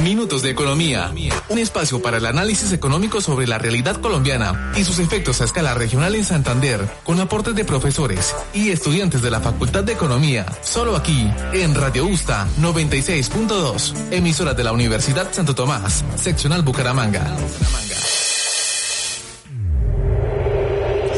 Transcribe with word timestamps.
Minutos 0.00 0.42
de 0.42 0.50
Economía, 0.50 1.12
un 1.48 1.58
espacio 1.58 2.02
para 2.02 2.16
el 2.16 2.26
análisis 2.26 2.72
económico 2.72 3.20
sobre 3.20 3.46
la 3.46 3.58
realidad 3.58 4.00
colombiana 4.00 4.72
y 4.76 4.82
sus 4.82 4.98
efectos 4.98 5.40
a 5.40 5.44
escala 5.44 5.74
regional 5.74 6.14
en 6.16 6.24
Santander, 6.24 6.80
con 7.04 7.20
aportes 7.20 7.54
de 7.54 7.64
profesores 7.64 8.34
y 8.52 8.70
estudiantes 8.70 9.22
de 9.22 9.30
la 9.30 9.40
Facultad 9.40 9.84
de 9.84 9.92
Economía, 9.92 10.46
solo 10.62 10.96
aquí, 10.96 11.30
en 11.52 11.74
Radio 11.74 12.06
Usta 12.06 12.48
96.2, 12.60 13.94
emisora 14.10 14.54
de 14.54 14.64
la 14.64 14.72
Universidad 14.72 15.32
Santo 15.32 15.54
Tomás, 15.54 16.04
seccional 16.16 16.62
Bucaramanga. 16.62 17.24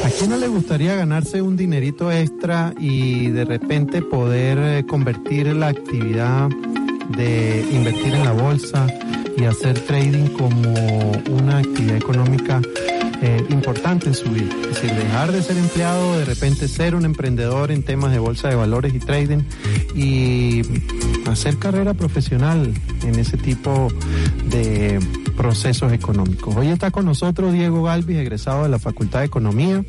¿A 0.05 0.11
quién 0.11 0.31
no 0.31 0.37
le 0.37 0.49
gustaría 0.49 0.95
ganarse 0.95 1.41
un 1.41 1.57
dinerito 1.57 2.13
extra 2.13 2.75
y 2.79 3.29
de 3.29 3.47
repente 3.47 4.03
poder 4.03 4.59
eh, 4.59 4.85
convertir 4.87 5.47
la 5.57 5.69
actividad 5.69 6.51
de 7.11 7.67
invertir 7.73 8.15
en 8.15 8.25
la 8.25 8.33
bolsa 8.33 8.87
y 9.37 9.45
hacer 9.45 9.79
trading 9.81 10.29
como 10.29 11.13
una 11.29 11.59
actividad 11.59 11.97
económica 11.97 12.61
eh, 13.23 13.45
importante 13.51 14.09
en 14.09 14.15
su 14.15 14.31
vida. 14.31 14.55
Es 14.63 14.75
decir, 14.75 14.93
dejar 14.93 15.33
de 15.33 15.43
ser 15.43 15.57
empleado, 15.57 16.19
de 16.19 16.25
repente 16.25 16.69
ser 16.69 16.95
un 16.95 17.05
emprendedor 17.05 17.71
en 17.71 17.83
temas 17.83 18.13
de 18.13 18.19
bolsa 18.19 18.49
de 18.49 18.55
valores 18.55 18.95
y 18.95 18.99
trading 18.99 19.39
y 19.95 20.63
hacer 21.27 21.57
carrera 21.59 21.95
profesional 21.95 22.73
en 23.03 23.19
ese 23.19 23.37
tipo 23.37 23.89
de 24.51 24.99
procesos 25.37 25.93
económicos. 25.93 26.55
Hoy 26.57 26.69
está 26.69 26.91
con 26.91 27.05
nosotros 27.05 27.53
Diego 27.53 27.83
Galvis, 27.83 28.19
egresado 28.19 28.63
de 28.63 28.69
la 28.69 28.79
Facultad 28.79 29.21
de 29.21 29.27
Economía, 29.27 29.85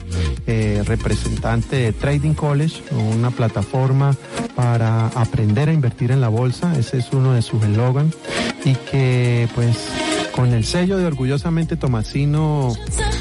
eh, 0.48 0.84
representante 0.86 1.76
de 1.78 1.94
Trading 1.94 2.34
College, 2.34 2.84
una 2.92 3.32
plataforma 3.32 4.16
para 4.56 5.08
aprender 5.08 5.70
a 5.70 5.74
invertir 5.74 6.12
en 6.12 6.22
la 6.22 6.30
bolsa. 6.30 6.78
Ese 6.78 6.98
es 6.98 7.12
uno 7.12 7.34
de 7.34 7.42
sus 7.42 7.64
eslogans 7.64 8.16
y 8.64 8.74
que 8.74 9.48
pues 9.54 9.90
con 10.36 10.54
el 10.54 10.66
sello 10.66 10.98
de 10.98 11.06
orgullosamente 11.06 11.78
Tomasino 11.78 12.74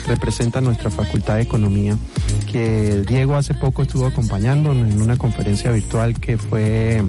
representa 0.09 0.61
nuestra 0.61 0.91
Facultad 0.91 1.37
de 1.37 1.43
Economía, 1.43 1.97
que 2.51 3.05
Diego 3.07 3.37
hace 3.37 3.55
poco 3.55 3.83
estuvo 3.83 4.07
acompañando 4.07 4.73
en 4.73 5.01
una 5.01 5.17
conferencia 5.17 5.71
virtual 5.71 6.19
que 6.19 6.39
fue 6.39 7.03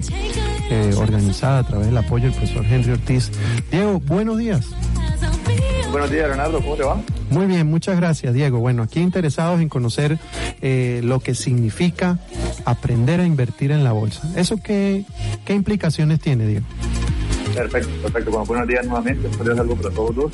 eh, 0.70 0.94
organizada 0.96 1.60
a 1.60 1.66
través 1.66 1.86
del 1.86 1.96
apoyo 1.96 2.24
del 2.24 2.34
profesor 2.34 2.64
Henry 2.64 2.92
Ortiz. 2.92 3.30
Diego, 3.70 4.00
buenos 4.00 4.38
días. 4.38 4.66
Buenos 5.96 6.10
días, 6.10 6.26
Leonardo, 6.26 6.60
¿cómo 6.60 6.76
te 6.76 6.82
va? 6.82 7.00
Muy 7.30 7.46
bien, 7.46 7.66
muchas 7.68 7.96
gracias, 7.96 8.34
Diego. 8.34 8.58
Bueno, 8.58 8.82
aquí 8.82 9.00
interesados 9.00 9.62
en 9.62 9.70
conocer 9.70 10.18
eh, 10.60 11.00
lo 11.02 11.20
que 11.20 11.34
significa 11.34 12.18
aprender 12.66 13.18
a 13.18 13.24
invertir 13.24 13.70
en 13.70 13.82
la 13.82 13.92
bolsa. 13.92 14.20
¿Eso 14.36 14.58
qué, 14.62 15.06
qué 15.46 15.54
implicaciones 15.54 16.20
tiene, 16.20 16.46
Diego? 16.46 16.66
Perfecto, 17.54 17.88
perfecto. 18.02 18.30
Bueno, 18.30 18.44
buenos 18.44 18.68
días 18.68 18.84
nuevamente. 18.84 19.26
Es 19.26 19.58
algo 19.58 19.74
para 19.74 19.94
todos 19.94 20.16
los 20.16 20.32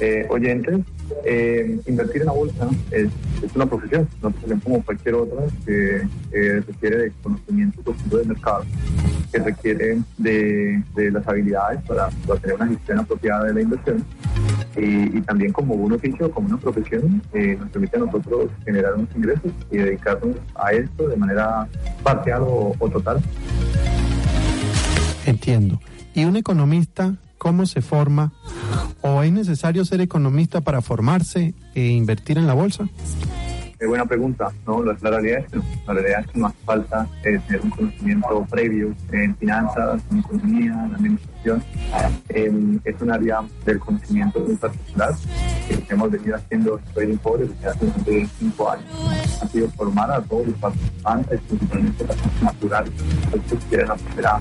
eh, 0.00 0.26
oyentes. 0.30 0.80
Eh, 1.26 1.78
invertir 1.86 2.22
en 2.22 2.26
la 2.28 2.32
bolsa 2.32 2.70
es, 2.90 3.08
es, 3.42 3.54
una 3.56 3.66
profesión, 3.66 4.08
una 4.20 4.30
profesión 4.30 4.60
como 4.60 4.84
cualquier 4.84 5.14
otra 5.14 5.42
que 5.64 6.02
requiere 6.66 6.96
de 6.98 7.12
conocimiento 7.22 7.82
profundo 7.82 8.16
del 8.18 8.28
mercado, 8.28 8.64
que 9.32 9.38
requiere 9.38 9.98
de, 10.18 10.82
de 10.94 11.10
las 11.10 11.26
habilidades 11.26 11.82
para, 11.82 12.08
para, 12.26 12.40
tener 12.40 12.56
una 12.56 12.68
gestión 12.68 12.98
apropiada 13.00 13.44
de 13.44 13.54
la 13.54 13.60
inversión 13.62 14.04
y, 14.76 15.20
también 15.22 15.52
como 15.52 15.74
un 15.74 15.92
oficio, 15.92 16.30
como 16.30 16.48
una 16.48 16.56
profesión, 16.56 17.22
eh, 17.32 17.56
nos 17.58 17.68
permite 17.70 17.96
a 17.96 18.00
nosotros 18.00 18.50
generar 18.64 18.94
unos 18.94 19.08
ingresos 19.14 19.52
y 19.70 19.78
dedicarnos 19.78 20.36
a 20.54 20.72
esto 20.72 21.08
de 21.08 21.16
manera 21.16 21.68
parcial 22.02 22.42
o 22.46 22.88
total. 22.90 23.20
Entiendo. 25.26 25.80
¿Y 26.14 26.24
un 26.24 26.36
economista 26.36 27.14
cómo 27.42 27.66
se 27.66 27.82
forma? 27.82 28.30
¿O 29.00 29.20
es 29.24 29.32
necesario 29.32 29.84
ser 29.84 30.00
economista 30.00 30.60
para 30.60 30.80
formarse 30.80 31.54
e 31.74 31.88
invertir 31.88 32.38
en 32.38 32.46
la 32.46 32.54
bolsa? 32.54 32.88
Es 33.80 33.88
buena 33.88 34.06
pregunta, 34.06 34.52
¿no? 34.64 34.80
La, 34.84 34.92
realidad 34.94 35.40
es 35.40 35.50
que 35.50 35.56
no. 35.56 35.64
La 35.88 35.94
realidad 35.94 36.20
es 36.20 36.26
que 36.28 36.38
no 36.38 36.46
hace 36.46 36.58
falta 36.64 37.08
eh, 37.24 37.40
tener 37.48 37.62
un 37.62 37.70
conocimiento 37.70 38.46
previo 38.48 38.94
en 39.10 39.34
finanzas, 39.34 40.00
en 40.12 40.18
economía, 40.20 40.72
en 40.72 40.94
administración. 40.94 41.64
Eh, 42.28 42.78
es 42.84 43.02
un 43.02 43.10
área 43.10 43.40
del 43.66 43.80
conocimiento 43.80 44.38
muy 44.38 44.54
particular 44.54 45.12
que 45.66 45.94
hemos 45.94 46.12
venido 46.12 46.36
haciendo 46.36 46.80
trading 46.94 47.16
por 47.16 47.40
desde 47.40 47.66
hace 47.66 47.92
25 48.06 48.70
años. 48.70 48.84
Ha 49.42 49.48
sido 49.48 49.68
formar 49.70 50.10
a 50.10 50.20
todos 50.22 50.46
los 50.46 50.56
participantes, 50.56 51.40
principalmente 51.48 52.04
personas 52.04 52.42
naturales, 52.42 52.92
que 53.48 53.56
quieren 53.68 53.90
aprender 53.90 54.26
a, 54.26 54.40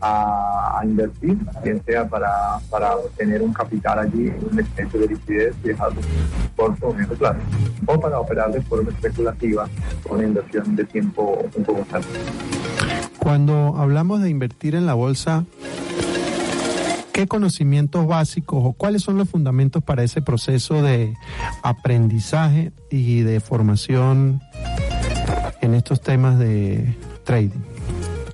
a, 0.00 0.78
a, 0.80 0.84
invertir, 0.84 1.36
bien 1.64 1.82
sea 1.84 2.08
para, 2.08 2.58
para 2.70 2.92
tener 3.16 3.42
un 3.42 3.52
capital 3.52 3.98
allí, 3.98 4.32
un 4.50 4.60
excedente 4.60 4.98
de 4.98 5.08
liquidez 5.08 5.54
y 5.64 5.68
dejarlo 5.68 6.00
corto 6.54 6.86
o 6.86 6.94
medio 6.94 7.14
plazo, 7.14 7.40
o 7.86 8.00
para 8.00 8.20
operar 8.20 8.52
de 8.52 8.62
forma 8.62 8.90
especulativa 8.90 9.68
con 10.08 10.22
inversión 10.22 10.76
de 10.76 10.84
tiempo 10.84 11.38
un 11.56 11.64
poco 11.64 11.80
más 11.80 11.94
alto. 11.94 12.08
Cuando 13.18 13.74
hablamos 13.76 14.22
de 14.22 14.30
invertir 14.30 14.76
en 14.76 14.86
la 14.86 14.94
bolsa, 14.94 15.44
¿qué 17.16 17.26
conocimientos 17.26 18.06
básicos 18.06 18.62
o 18.62 18.72
cuáles 18.74 19.00
son 19.00 19.16
los 19.16 19.30
fundamentos 19.30 19.82
para 19.82 20.02
ese 20.02 20.20
proceso 20.20 20.82
de 20.82 21.14
aprendizaje 21.62 22.72
y 22.90 23.22
de 23.22 23.40
formación 23.40 24.42
en 25.62 25.74
estos 25.74 26.02
temas 26.02 26.38
de 26.38 26.94
trading? 27.24 27.62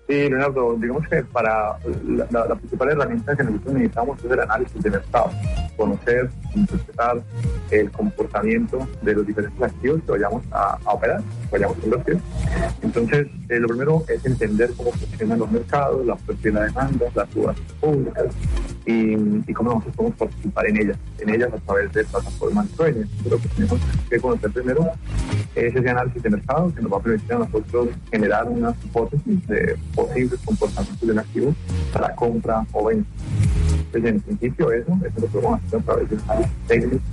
Sí, 0.08 0.28
Leonardo, 0.28 0.76
digamos 0.80 1.06
que 1.06 1.22
para 1.22 1.78
la, 2.04 2.26
la, 2.32 2.46
la 2.48 2.54
principal 2.56 2.90
herramienta 2.90 3.36
que 3.36 3.44
nosotros 3.44 3.72
necesitamos 3.72 4.18
es 4.24 4.30
el 4.32 4.40
análisis 4.40 4.82
de 4.82 4.90
mercado, 4.90 5.30
conocer, 5.76 6.28
interpretar 6.54 7.22
el 7.70 7.90
comportamiento 7.92 8.86
de 9.00 9.14
los 9.14 9.26
diferentes 9.26 9.62
activos 9.62 10.02
que 10.04 10.12
vayamos 10.12 10.42
a, 10.50 10.76
operar, 10.84 11.22
vayamos 11.50 11.78
a 11.78 11.84
invertir. 11.84 12.18
Entonces, 12.82 13.28
eh, 13.48 13.60
lo 13.60 13.68
primero 13.68 14.04
es 14.08 14.26
entender 14.26 14.72
cómo 14.76 14.90
funcionan 14.92 15.38
los 15.38 15.50
mercados, 15.50 16.04
la 16.04 16.14
oferta 16.14 16.48
y 16.48 16.52
la 16.52 16.64
demanda, 16.64 17.06
las 17.14 17.30
subas 17.30 17.56
públicas 17.80 18.26
y, 18.86 19.14
y, 19.48 19.52
cómo 19.54 19.70
nosotros 19.70 19.96
podemos 19.96 20.18
participar 20.18 20.66
en 20.66 20.76
ellas, 20.82 20.98
en 21.18 21.30
ellas 21.30 21.52
a 21.52 21.58
través 21.58 21.92
de 21.92 22.04
plataformas 22.04 22.68
trading. 22.70 23.04
Lo 23.28 23.38
que 23.38 23.48
tenemos 23.48 23.80
que 24.10 24.20
conocer 24.20 24.50
primero 24.50 24.90
es 25.54 25.76
ese 25.76 25.90
análisis 25.90 26.22
de 26.22 26.30
mercado 26.30 26.74
que 26.74 26.82
nos 26.82 26.92
va 26.92 26.96
a 26.96 27.00
permitir 27.00 27.32
a 27.32 27.38
nosotros 27.38 27.88
generar 28.10 28.48
unas 28.48 28.74
hipótesis 28.84 29.46
de 29.46 29.76
posibles 29.94 30.40
comportamientos 30.44 31.08
del 31.08 31.18
activo 31.18 31.54
para 31.92 32.14
compra 32.14 32.66
o 32.72 32.86
venta. 32.86 33.08
Entonces, 33.86 34.10
en 34.10 34.20
principio, 34.20 34.72
eso, 34.72 34.98
eso 35.04 35.20
lo 35.20 35.26
podemos 35.26 35.62
hacer 35.62 35.80
a 35.80 35.82
través 35.82 36.10
de 36.10 36.16
análisis 36.16 36.52
técnico, 36.66 37.04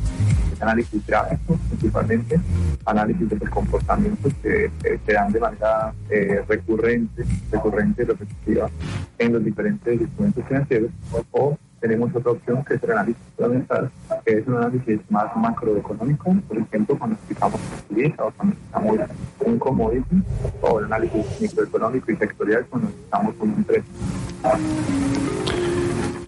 análisis 0.59 1.05
gráfico, 1.05 1.57
principalmente, 1.69 2.39
análisis 2.85 3.29
de 3.29 3.35
los 3.37 3.49
comportamientos 3.49 4.33
que 4.41 4.65
eh, 4.65 4.99
se 5.05 5.13
dan 5.13 5.31
de 5.31 5.39
manera 5.39 5.93
eh, 6.09 6.43
recurrente, 6.47 7.23
recurrente 7.51 8.03
y 8.03 8.05
repetitiva 8.05 8.69
en 9.17 9.33
los 9.33 9.43
diferentes 9.43 10.01
instrumentos 10.01 10.45
financieros, 10.47 10.91
o 11.31 11.57
tenemos 11.79 12.13
otra 12.13 12.31
opción 12.31 12.63
que 12.65 12.73
es 12.75 12.83
el 12.83 12.91
análisis 12.91 13.23
fundamental, 13.35 13.89
que 14.25 14.33
es 14.33 14.47
un 14.47 14.55
análisis 14.55 14.99
más 15.09 15.35
macroeconómico, 15.35 16.35
por 16.47 16.57
ejemplo, 16.57 16.97
cuando 16.97 17.15
explicamos 17.15 17.59
o 17.59 18.31
cuando 18.31 18.55
necesitamos 18.55 18.99
un 19.45 19.59
commodity, 19.59 20.23
o 20.61 20.79
el 20.79 20.85
análisis 20.85 21.25
microeconómico 21.39 22.11
y 22.11 22.15
sectorial 22.17 22.65
cuando 22.65 22.89
necesitamos 22.89 23.35
una 23.39 23.53
empresa. 23.53 23.85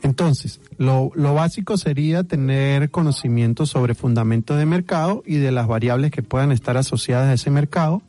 Entonces, 0.04 0.60
lo, 0.78 1.12
lo, 1.14 1.34
básico 1.36 1.78
sería 1.78 2.24
tener 2.24 2.90
conocimiento 2.90 3.66
sobre 3.66 3.94
fundamentos 3.94 4.58
de 4.58 4.66
mercado 4.66 5.22
y 5.26 5.38
de 5.38 5.52
las 5.52 5.68
variables 5.68 6.12
que 6.12 6.24
puedan 6.24 6.52
estar 6.52 6.76
asociadas 6.76 7.28
a 7.28 7.34
ese 7.34 7.52
mercado 7.52 8.02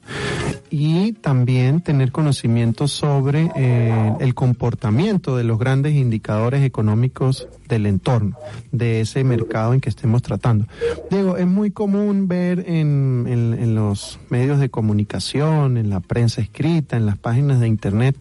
y 0.72 1.12
también 1.12 1.82
tener 1.82 2.12
conocimiento 2.12 2.88
sobre 2.88 3.50
eh, 3.54 4.14
el 4.20 4.34
comportamiento 4.34 5.36
de 5.36 5.44
los 5.44 5.58
grandes 5.58 5.92
indicadores 5.92 6.64
económicos 6.64 7.46
del 7.68 7.84
entorno, 7.84 8.38
de 8.70 9.02
ese 9.02 9.22
mercado 9.22 9.74
en 9.74 9.82
que 9.82 9.90
estemos 9.90 10.22
tratando. 10.22 10.66
Diego, 11.10 11.36
es 11.36 11.46
muy 11.46 11.72
común 11.72 12.26
ver 12.26 12.64
en, 12.66 13.26
en, 13.28 13.74
los 13.74 14.18
medios 14.30 14.60
de 14.60 14.70
comunicación, 14.70 15.76
en 15.76 15.90
la 15.90 16.00
prensa 16.00 16.40
escrita, 16.40 16.96
en 16.96 17.04
las 17.04 17.18
páginas 17.18 17.60
de 17.60 17.68
internet, 17.68 18.16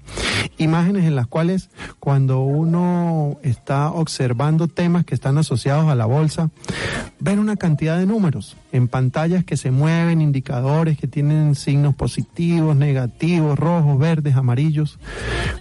imágenes 0.57 1.05
en 1.05 1.15
las 1.15 1.27
cuales 1.27 1.69
cuando 1.99 2.41
uno 2.41 3.37
está 3.43 3.91
observando 3.91 4.67
temas 4.67 5.05
que 5.05 5.15
están 5.15 5.37
asociados 5.37 5.89
a 5.89 5.95
la 5.95 6.05
bolsa, 6.05 6.49
ven 7.19 7.39
una 7.39 7.55
cantidad 7.55 7.97
de 7.97 8.05
números 8.05 8.57
en 8.71 8.87
pantallas 8.87 9.43
que 9.43 9.57
se 9.57 9.71
mueven, 9.71 10.21
indicadores 10.21 10.97
que 10.97 11.07
tienen 11.07 11.55
signos 11.55 11.93
positivos, 11.95 12.40
negativos, 12.75 13.57
rojos, 13.57 13.99
verdes, 13.99 14.35
amarillos. 14.35 14.99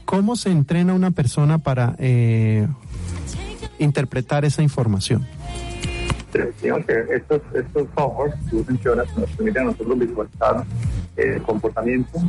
¿Cómo 0.05 0.37
se 0.37 0.50
entrena 0.50 0.94
una 0.94 1.11
persona 1.11 1.59
para 1.59 1.94
eh, 1.99 2.67
interpretar 3.81 4.44
esa 4.44 4.62
información. 4.62 5.27
Digamos 6.62 6.87
que 6.87 7.05
estos, 7.12 7.43
estos 7.55 7.88
softwares 7.94 8.37
que 8.44 8.50
tú 8.50 8.65
mencionas 8.69 9.17
nos 9.17 9.29
permiten 9.31 9.62
a 9.62 9.65
nosotros 9.67 9.99
visualizar 9.99 10.65
el 11.17 11.43
comportamiento 11.43 12.21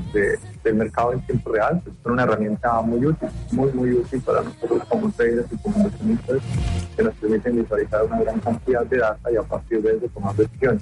del 0.64 0.76
mercado 0.76 1.14
en 1.14 1.22
tiempo 1.22 1.52
real. 1.52 1.82
Es 1.86 1.94
una 2.06 2.24
herramienta 2.24 2.82
muy 2.82 3.06
útil, 3.06 3.30
muy, 3.52 3.72
muy 3.74 3.94
útil 3.94 4.20
para 4.22 4.42
nosotros 4.42 4.82
como 4.90 5.12
traders 5.12 5.46
y 5.52 5.58
como 5.58 5.78
inversionistas 5.78 6.38
que 6.96 7.04
nos 7.04 7.14
permiten 7.16 7.58
visualizar 7.58 8.04
una 8.06 8.22
gran 8.22 8.40
cantidad 8.40 8.86
de 8.86 8.98
data 8.98 9.32
y 9.32 9.36
a 9.36 9.44
partir 9.44 9.82
de 9.84 9.98
eso 9.98 10.08
tomar 10.08 10.36
decisiones. 10.36 10.82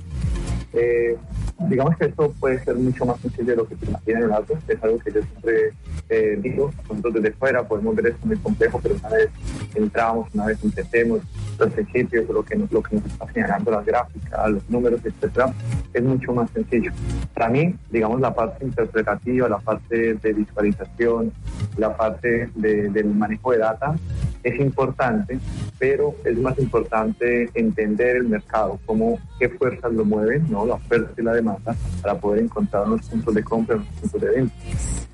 Eh, 0.71 1.17
digamos 1.67 1.97
que 1.97 2.05
esto 2.05 2.33
puede 2.39 2.63
ser 2.63 2.75
mucho 2.75 3.05
más 3.05 3.19
sencillo 3.19 3.51
de 3.51 3.55
lo 3.55 3.67
que 3.67 3.75
se 3.75 3.85
imagina 3.85 4.19
en 4.19 4.25
el 4.25 4.31
auto. 4.31 4.57
Es 4.67 4.83
algo 4.83 4.99
que 4.99 5.11
yo 5.11 5.21
siempre 5.21 5.73
eh, 6.09 6.39
digo. 6.41 6.71
Nosotros 6.87 7.13
desde 7.15 7.31
fuera 7.31 7.67
podemos 7.67 7.95
ver 7.95 8.07
esto 8.07 8.25
muy 8.25 8.37
complejo, 8.37 8.79
pero 8.81 8.95
una 8.95 9.09
vez 9.09 9.29
entramos, 9.75 10.33
una 10.33 10.45
vez 10.45 10.63
entendemos 10.63 11.21
los 11.59 11.73
principios, 11.73 12.29
lo 12.29 12.43
que, 12.43 12.55
lo 12.55 12.81
que 12.81 12.95
nos 12.95 13.05
está 13.05 13.31
señalando 13.31 13.71
las 13.71 13.85
gráficas, 13.85 14.49
los 14.49 14.69
números, 14.69 15.01
etcétera, 15.03 15.53
es 15.93 16.03
mucho 16.03 16.33
más 16.33 16.49
sencillo. 16.51 16.91
Para 17.33 17.49
mí, 17.49 17.75
digamos, 17.89 18.19
la 18.19 18.33
parte 18.33 18.65
interpretativa, 18.65 19.49
la 19.49 19.59
parte 19.59 20.15
de 20.15 20.33
visualización, 20.33 21.31
la 21.77 21.95
parte 21.95 22.49
del 22.55 23.13
manejo 23.15 23.51
de 23.51 23.59
data 23.59 23.95
es 24.43 24.59
importante, 24.59 25.39
pero 25.77 26.15
es 26.23 26.37
más 26.37 26.57
importante 26.59 27.49
entender 27.53 28.17
el 28.17 28.29
mercado, 28.29 28.79
cómo, 28.85 29.19
qué 29.37 29.49
fuerzas 29.49 29.91
lo 29.93 30.05
mueven, 30.05 30.45
¿no? 30.49 30.65
la 30.65 30.75
oferta 30.75 31.13
y 31.17 31.23
la 31.23 31.33
demanda, 31.33 31.75
para 32.01 32.15
poder 32.15 32.43
encontrar 32.43 32.87
unos 32.87 33.07
puntos 33.07 33.33
de 33.33 33.43
compra, 33.43 33.75
unos 33.75 33.87
puntos 33.87 34.21
de 34.21 34.29
venta. 34.29 34.55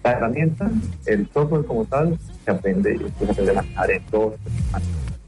La 0.03 0.11
herramienta, 0.11 0.69
el 1.07 1.27
software 1.31 1.65
como 1.65 1.85
tal, 1.85 2.17
se 2.43 2.51
aprende, 2.51 2.97
se 3.17 3.25
aprende 3.25 3.51
a 3.51 3.55
manejar 3.55 3.91
en 3.91 4.03
dos, 4.11 4.33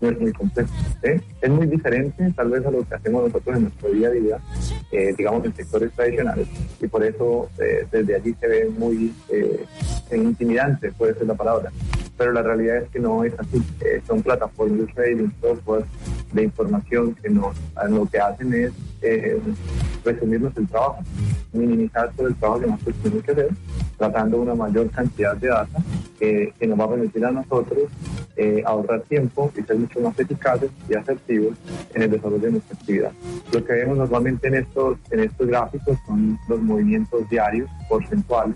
no 0.02 0.10
es 0.10 0.20
muy 0.20 0.32
complejo. 0.34 0.70
¿eh? 1.04 1.20
Es 1.42 1.50
muy 1.50 1.68
diferente 1.68 2.32
tal 2.36 2.50
vez 2.50 2.66
a 2.66 2.72
lo 2.72 2.88
que 2.88 2.96
hacemos 2.96 3.24
nosotros 3.24 3.56
en 3.58 3.64
nuestro 3.64 3.90
día 3.92 4.08
a 4.08 4.12
día, 4.12 4.38
eh, 4.92 5.14
digamos 5.18 5.46
en 5.46 5.56
sectores 5.56 5.92
tradicionales, 5.94 6.48
y 6.82 6.88
por 6.88 7.04
eso 7.04 7.50
eh, 7.60 7.86
desde 7.92 8.16
allí 8.16 8.36
se 8.40 8.48
ve 8.48 8.70
muy 8.78 9.14
intimidante, 10.12 10.92
puede 10.92 11.14
ser 11.14 11.28
la 11.28 11.36
palabra. 11.36 11.72
Pero 12.18 12.32
la 12.32 12.42
realidad 12.42 12.78
es 12.78 12.90
que 12.90 13.00
no 13.00 13.24
es 13.24 13.34
así. 13.40 13.64
son 14.08 14.22
plataformas 14.22 14.88
de 14.96 15.30
software 15.42 15.86
de 16.34 16.44
información 16.44 17.16
que 17.16 17.30
nos, 17.30 17.56
lo 17.90 18.06
que 18.06 18.20
hacen 18.20 18.54
es 18.54 18.72
resumirnos 20.04 20.56
el 20.58 20.68
trabajo, 20.68 21.04
minimizar 21.54 22.12
todo 22.16 22.28
el 22.28 22.36
trabajo 22.36 22.62
que 22.62 22.68
nosotros 22.68 22.96
tenemos 23.04 23.24
que 23.24 23.32
hacer, 23.32 23.50
tratando 23.98 24.42
una 24.42 24.56
mayor 24.56 24.90
cantidad 24.90 25.36
de 25.36 25.48
data 25.48 25.80
que 26.20 26.68
nos 26.68 26.80
va 26.80 26.86
a 26.86 26.90
permitir 26.90 27.26
a 27.26 27.32
nosotros 27.32 27.90
eh, 28.40 28.62
ahorrar 28.64 29.02
tiempo 29.02 29.52
y 29.58 29.64
ser 29.64 29.78
mucho 29.78 30.00
más 30.00 30.20
eficaces 30.20 30.70
y 30.88 30.94
asertivos 30.94 31.58
en 31.96 32.04
el 32.04 32.12
desarrollo 32.12 32.38
de 32.38 32.52
nuestra 32.52 32.78
actividad. 32.78 33.12
Lo 33.52 33.66
que 33.66 33.74
vemos 33.74 33.98
normalmente 33.98 34.48
en 34.48 34.56
estos, 34.56 35.00
en 35.10 35.22
estos 35.22 35.48
gráficos 35.48 35.98
son 36.06 36.38
los 36.48 36.62
movimientos 36.62 37.28
diarios, 37.30 37.68
porcentuales, 37.90 38.56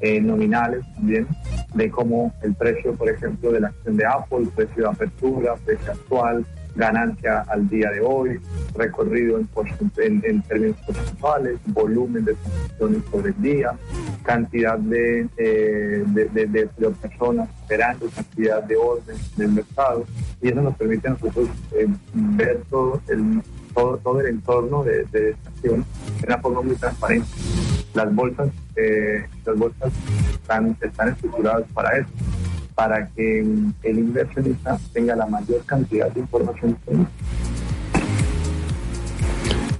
eh, 0.00 0.20
nominales 0.20 0.84
también, 0.94 1.26
de 1.74 1.90
cómo 1.90 2.32
el 2.42 2.54
precio, 2.54 2.95
por 2.96 3.08
ejemplo, 3.08 3.52
de 3.52 3.60
la 3.60 3.68
acción 3.68 3.96
de 3.96 4.06
Apple, 4.06 4.48
precio 4.54 4.84
de 4.84 4.88
apertura, 4.88 5.54
precio 5.64 5.92
actual, 5.92 6.44
ganancia 6.76 7.42
al 7.48 7.68
día 7.68 7.90
de 7.90 8.00
hoy, 8.00 8.38
recorrido 8.74 9.38
en, 9.38 10.22
en, 10.24 10.42
términos 10.42 10.76
porcentuales, 10.86 11.58
volumen 11.66 12.24
de 12.24 12.34
transacciones 12.34 13.02
sobre 13.10 13.30
el 13.30 13.42
día, 13.42 13.72
cantidad 14.22 14.78
de, 14.78 15.26
eh, 15.38 16.04
de, 16.06 16.68
personas 17.00 17.48
esperando, 17.62 18.06
cantidad 18.14 18.62
de 18.62 18.76
orden 18.76 19.16
del 19.36 19.52
mercado, 19.52 20.04
y 20.42 20.48
eso 20.48 20.60
nos 20.60 20.76
permite 20.76 21.08
a 21.08 21.12
nosotros 21.12 21.48
eh, 21.72 21.86
ver 22.12 22.60
todo 22.68 23.00
el, 23.08 23.42
todo, 23.74 23.96
todo 23.98 24.20
el 24.20 24.26
entorno 24.26 24.84
de, 24.84 25.04
de 25.06 25.30
esta 25.30 25.48
acción 25.48 25.84
de 26.20 26.26
una 26.26 26.38
forma 26.38 26.60
muy 26.60 26.76
transparente. 26.76 27.28
Las 27.94 28.14
bolsas, 28.14 28.50
eh, 28.76 29.26
las 29.46 29.56
bolsas 29.56 29.90
están, 30.30 30.76
están 30.82 31.08
estructuradas 31.08 31.64
para 31.72 31.96
eso 31.96 32.10
para 32.76 33.08
que 33.08 33.40
el 33.40 33.98
inversionista 33.98 34.78
tenga 34.92 35.16
la 35.16 35.26
mayor 35.26 35.64
cantidad 35.64 36.12
de 36.12 36.20
información 36.20 36.76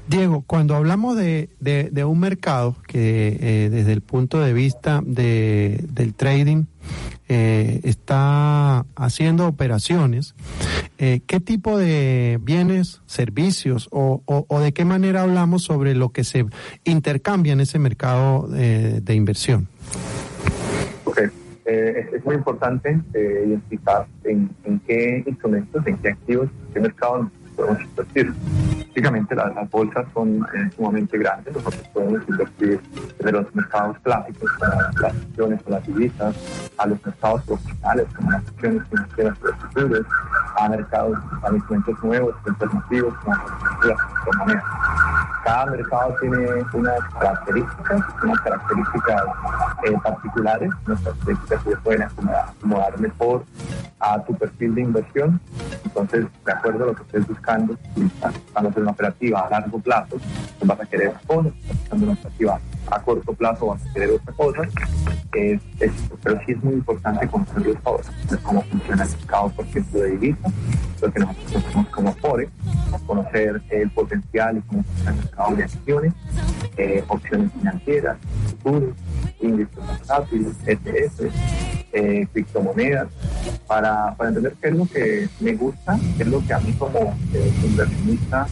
Diego, 0.08 0.44
cuando 0.46 0.76
hablamos 0.76 1.16
de, 1.16 1.50
de, 1.60 2.04
un 2.04 2.20
mercado 2.20 2.76
que 2.86 3.36
eh, 3.40 3.70
desde 3.70 3.92
el 3.92 4.02
punto 4.02 4.38
de 4.38 4.52
vista 4.52 5.02
de, 5.04 5.84
del 5.90 6.14
trading 6.14 6.64
eh, 7.28 7.80
está 7.82 8.86
haciendo 8.94 9.48
operaciones, 9.48 10.36
eh, 10.98 11.22
¿qué 11.26 11.40
tipo 11.40 11.76
de 11.76 12.38
bienes, 12.40 13.02
servicios 13.06 13.88
o, 13.90 14.22
o, 14.26 14.60
de 14.60 14.72
qué 14.72 14.84
manera 14.84 15.22
hablamos 15.22 15.64
sobre 15.64 15.94
lo 15.96 16.10
que 16.10 16.22
se 16.22 16.46
intercambia 16.84 17.52
en 17.52 17.60
ese 17.60 17.80
mercado 17.80 18.46
de 18.48 19.14
inversión? 19.14 19.68
Eh, 21.66 22.10
es, 22.12 22.24
muy 22.24 22.36
importante 22.36 23.00
eh, 23.12 23.44
identificar 23.48 24.06
en, 24.22 24.48
qué 24.86 25.24
instrumentos, 25.26 25.84
en 25.84 25.98
qué 25.98 26.10
activos, 26.10 26.48
en 26.68 26.74
qué 26.74 26.80
mercados 26.80 27.26
podemos 27.56 27.82
invertir. 27.82 28.32
Básicamente 28.88 29.34
las, 29.34 29.70
bolsas 29.70 30.06
son 30.14 30.46
eh, 30.54 30.70
sumamente 30.76 31.18
grandes, 31.18 31.54
nosotros 31.54 31.88
podemos 31.88 32.22
invertir 32.28 32.80
desde 33.18 33.32
los 33.32 33.54
mercados 33.54 33.98
clásicos 33.98 34.50
como 34.52 34.80
las 35.00 35.14
acciones 35.14 35.60
o 35.66 35.70
las 35.70 35.86
divisas, 35.86 36.36
a 36.78 36.86
los 36.86 37.04
mercados 37.04 37.42
profesionales 37.42 38.06
como 38.14 38.30
las 38.30 38.46
acciones 38.46 38.82
financieras 38.88 39.38
los 39.42 39.56
futuros, 39.56 40.06
a 40.56 40.68
mercados, 40.68 41.18
a 41.42 41.52
instrumentos 41.52 42.04
nuevos, 42.04 42.34
alternativos 42.46 43.14
como 43.18 43.36
las 43.84 43.98
criptomonedas 44.00 44.64
cada 45.46 45.66
mercado 45.66 46.16
tiene 46.20 46.38
unas 46.72 46.98
características, 47.20 48.02
unas 48.20 48.40
características 48.40 49.22
eh, 49.84 49.96
particulares, 50.02 50.70
unas 50.88 51.00
características 51.02 51.62
que 51.62 51.76
pueden 51.76 52.02
acomodar, 52.02 52.98
mejor 52.98 53.44
a 54.00 54.20
tu 54.24 54.34
perfil 54.34 54.74
de 54.74 54.80
inversión. 54.80 55.40
Entonces, 55.84 56.26
de 56.44 56.52
acuerdo 56.52 56.82
a 56.82 56.86
lo 56.88 56.94
que 56.96 57.02
estés 57.04 57.28
buscando, 57.28 57.76
si 57.94 58.06
estás 58.06 58.34
buscando 58.34 58.70
hacer 58.70 58.82
una 58.82 58.90
operativa 58.90 59.40
a 59.46 59.50
largo 59.50 59.78
plazo, 59.78 60.16
pues 60.58 60.66
vas 60.66 60.80
a 60.80 60.86
querer 60.86 61.10
una 61.10 61.20
cosa, 61.20 61.50
si 61.50 61.60
estás 61.60 61.78
buscando 61.78 62.04
una 62.06 62.14
operativa 62.14 62.60
a 62.90 63.00
corto 63.00 63.32
plazo 63.32 63.66
vas 63.66 63.86
a 63.86 63.92
querer 63.92 64.10
otra 64.10 64.32
cosa. 64.34 64.62
Es, 65.36 65.60
pero 66.22 66.40
sí 66.46 66.52
es 66.52 66.64
muy 66.64 66.74
importante 66.74 67.28
conocer 67.28 67.66
los 67.66 67.78
favores, 67.80 68.06
cómo 68.42 68.62
funciona 68.62 69.04
el 69.04 69.10
mercado 69.10 69.50
por 69.50 69.66
ejemplo 69.66 70.00
de 70.00 70.10
divisa, 70.12 70.48
lo 71.02 71.12
que 71.12 71.20
nosotros 71.20 71.52
conocemos 71.52 71.88
como 71.88 72.14
Forex, 72.14 72.50
conocer 73.06 73.62
el 73.68 73.90
potencial 73.90 74.56
y 74.56 74.60
cómo 74.62 74.82
funciona 74.82 75.10
el 75.10 75.16
mercado 75.18 75.56
de 75.56 75.64
acciones, 75.64 76.12
eh, 76.78 77.04
opciones 77.08 77.52
financieras, 77.52 78.16
futuros, 78.46 78.94
índices 79.40 80.08
rápidos, 80.08 80.54
ETF, 80.66 81.30
eh, 81.92 82.26
criptomonedas, 82.32 83.08
para, 83.66 84.14
para, 84.16 84.30
entender 84.30 84.54
qué 84.60 84.68
es 84.68 84.74
lo 84.74 84.86
que 84.86 85.28
me 85.40 85.52
gusta, 85.54 85.98
qué 86.16 86.22
es 86.22 86.28
lo 86.28 86.46
que 86.46 86.54
a 86.54 86.60
mí 86.60 86.72
como 86.72 87.14
eh, 87.34 87.52
inversionista 87.62 88.46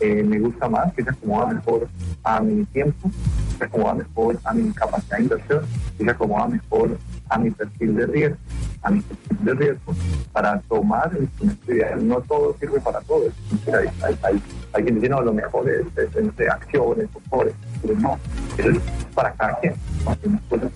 me 0.00 0.38
gusta 0.38 0.68
más, 0.68 0.92
que 0.94 1.02
se 1.02 1.10
acomoda 1.10 1.46
mejor 1.46 1.88
a 2.22 2.40
mi 2.40 2.64
tiempo, 2.66 3.10
se 3.58 3.94
mejor 3.94 4.38
a 4.44 4.54
mi 4.54 4.72
capacidad 4.72 5.16
de 5.16 5.22
inversión 5.24 5.64
y 5.98 6.04
se 6.04 6.10
acomoda 6.10 6.48
mejor 6.48 6.96
a 7.28 7.38
mi 7.38 7.50
perfil 7.50 7.96
de 7.96 8.06
riesgo, 8.06 8.36
a 8.82 8.90
mi 8.90 9.00
perfil 9.00 9.38
de 9.44 9.54
riesgo 9.54 9.94
para 10.32 10.60
tomar 10.60 11.10
el 11.16 11.24
instrumento. 11.24 11.96
No 12.02 12.20
todo 12.22 12.56
sirve 12.58 12.80
para 12.80 13.00
todo. 13.02 13.24
Hay, 13.66 13.88
hay, 14.02 14.18
hay, 14.22 14.42
hay 14.72 14.82
quien 14.82 14.94
dice, 14.96 15.08
no, 15.08 15.20
lo 15.20 15.32
mejor 15.32 15.68
es, 15.68 15.86
entre 16.16 16.48
acciones, 16.48 17.08
o 17.14 17.44
pero 17.82 17.94
no, 17.98 18.18
es 18.56 18.66
para 19.14 19.32
cada 19.32 19.58
quien. 19.60 19.74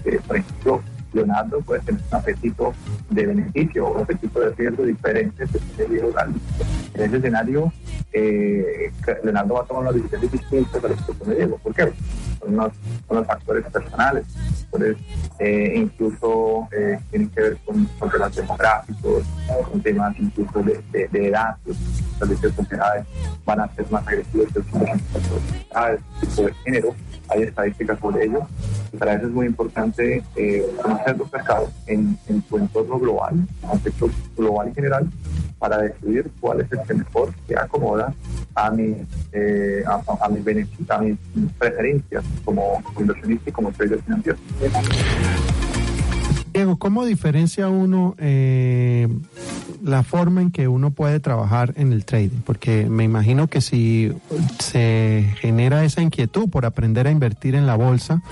Que, 0.05 0.19
por 0.21 0.37
ejemplo, 0.37 0.83
Leonardo 1.12 1.61
puede 1.61 1.81
tener 1.81 2.01
un 2.11 2.17
apetito 2.17 2.73
de 3.11 3.27
beneficio 3.27 3.87
o 3.87 3.95
un 3.95 4.03
apetito 4.03 4.41
de 4.41 4.51
riesgo 4.51 4.85
diferente 4.85 5.45
En 6.95 7.03
ese 7.03 7.17
escenario, 7.17 7.73
eh, 8.12 8.93
Leonardo 9.23 9.55
va 9.55 9.61
a 9.61 9.65
tomar 9.65 9.83
unas 9.83 9.95
decisiones 9.95 10.33
distintas 10.33 10.85
a 10.85 10.89
las 10.89 11.03
que 11.03 11.25
me 11.25 11.35
Diego. 11.35 11.59
¿Por 11.59 11.75
qué? 11.75 11.93
Son 12.42 12.72
los 13.16 13.26
factores 13.26 13.64
personales, 13.66 14.26
factores 14.70 14.96
eh, 15.38 15.75
incluso 15.76 16.68
eh, 16.72 16.99
tienen 17.11 17.28
que 17.30 17.40
ver 17.40 17.58
con, 17.64 17.84
con 17.99 18.11
demográficos, 18.34 19.25
con 19.70 19.80
temas 19.80 20.14
incluso 20.18 20.62
de, 20.62 20.82
de, 20.90 21.08
de 21.08 21.28
edad, 21.28 21.56
pues, 21.64 21.76
van 23.44 23.61
a 23.61 23.75
ser 23.75 23.90
más 23.90 24.06
agresivos 24.06 24.49
que 24.52 24.61
otras 24.61 24.82
tipo 26.20 26.42
de 26.42 26.54
género, 26.64 26.94
hay 27.28 27.42
estadísticas 27.42 27.99
sobre 28.00 28.25
ello. 28.25 28.46
Y 28.92 28.96
para 28.96 29.14
eso 29.14 29.26
es 29.26 29.32
muy 29.32 29.46
importante 29.46 30.22
eh, 30.37 30.66
conocer 30.82 31.18
los 31.18 31.32
mercados 31.32 31.70
en, 31.87 32.18
en 32.28 32.44
su 32.49 32.58
entorno 32.58 32.99
global, 32.99 33.34
contexto 33.61 34.11
global 34.37 34.68
y 34.68 34.75
general, 34.75 35.11
para 35.58 35.78
decidir 35.78 36.30
cuál 36.40 36.61
es 36.61 36.72
el 36.72 36.82
que 36.82 36.94
mejor 36.94 37.32
se 37.46 37.58
acomoda 37.58 38.12
a 38.54 38.71
mis, 38.71 38.97
eh, 39.32 39.82
a, 39.87 40.02
a, 40.25 40.28
mis 40.28 40.44
beneficios, 40.44 40.90
a 40.90 40.99
mis 40.99 41.18
preferencias 41.59 42.25
como 42.44 42.82
inversionista 42.99 43.50
y 43.50 43.52
como 43.52 43.73
trader 43.73 44.02
financiero. 44.02 44.38
Diego, 46.52 46.78
¿cómo 46.78 47.06
diferencia 47.06 47.68
uno 47.68 48.14
eh, 48.18 49.09
la 49.82 50.02
forma 50.02 50.42
en 50.42 50.50
que 50.50 50.68
uno 50.68 50.90
puede 50.90 51.18
trabajar 51.18 51.73
en 51.76 51.94
el 51.94 52.04
trading? 52.04 52.40
Porque 52.44 52.90
me 52.90 53.04
imagino 53.04 53.47
que 53.47 53.62
si 53.62 54.12
se 54.59 55.32
genera 55.40 55.82
esa 55.85 56.02
inquietud 56.02 56.50
por 56.50 56.66
aprender 56.66 57.06
a 57.06 57.11
invertir 57.11 57.54
en 57.54 57.66
la 57.66 57.75
bolsa, 57.75 58.23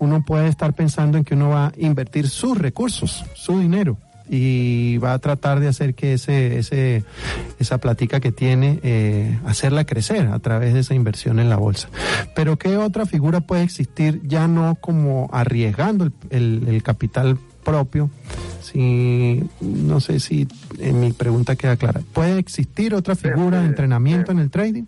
uno 0.00 0.24
puede 0.24 0.48
estar 0.48 0.72
pensando 0.72 1.18
en 1.18 1.24
que 1.24 1.34
uno 1.34 1.50
va 1.50 1.66
a 1.66 1.72
invertir 1.76 2.28
sus 2.28 2.58
recursos, 2.58 3.24
su 3.34 3.60
dinero 3.60 3.96
y 4.28 4.98
va 4.98 5.12
a 5.14 5.18
tratar 5.18 5.60
de 5.60 5.68
hacer 5.68 5.94
que 5.94 6.14
ese, 6.14 6.58
ese, 6.58 7.04
esa 7.58 7.78
platica 7.78 8.20
que 8.20 8.32
tiene, 8.32 8.80
eh, 8.82 9.38
hacerla 9.46 9.84
crecer 9.84 10.26
a 10.28 10.38
través 10.38 10.74
de 10.74 10.80
esa 10.80 10.94
inversión 10.94 11.38
en 11.38 11.48
la 11.48 11.56
bolsa. 11.56 11.88
Pero 12.34 12.56
¿qué 12.56 12.76
otra 12.76 13.06
figura 13.06 13.40
puede 13.40 13.62
existir 13.62 14.20
ya 14.24 14.48
no 14.48 14.76
como 14.76 15.28
arriesgando 15.32 16.04
el, 16.04 16.12
el, 16.30 16.68
el 16.68 16.82
capital 16.82 17.38
propio? 17.64 18.10
Si, 18.62 19.42
no 19.60 20.00
sé 20.00 20.20
si 20.20 20.46
en 20.78 21.00
mi 21.00 21.12
pregunta 21.12 21.56
queda 21.56 21.76
clara. 21.76 22.02
¿Puede 22.12 22.38
existir 22.38 22.94
otra 22.94 23.14
figura 23.14 23.60
de 23.60 23.66
entrenamiento 23.66 24.30
en 24.30 24.40
el 24.40 24.50
trading? 24.50 24.84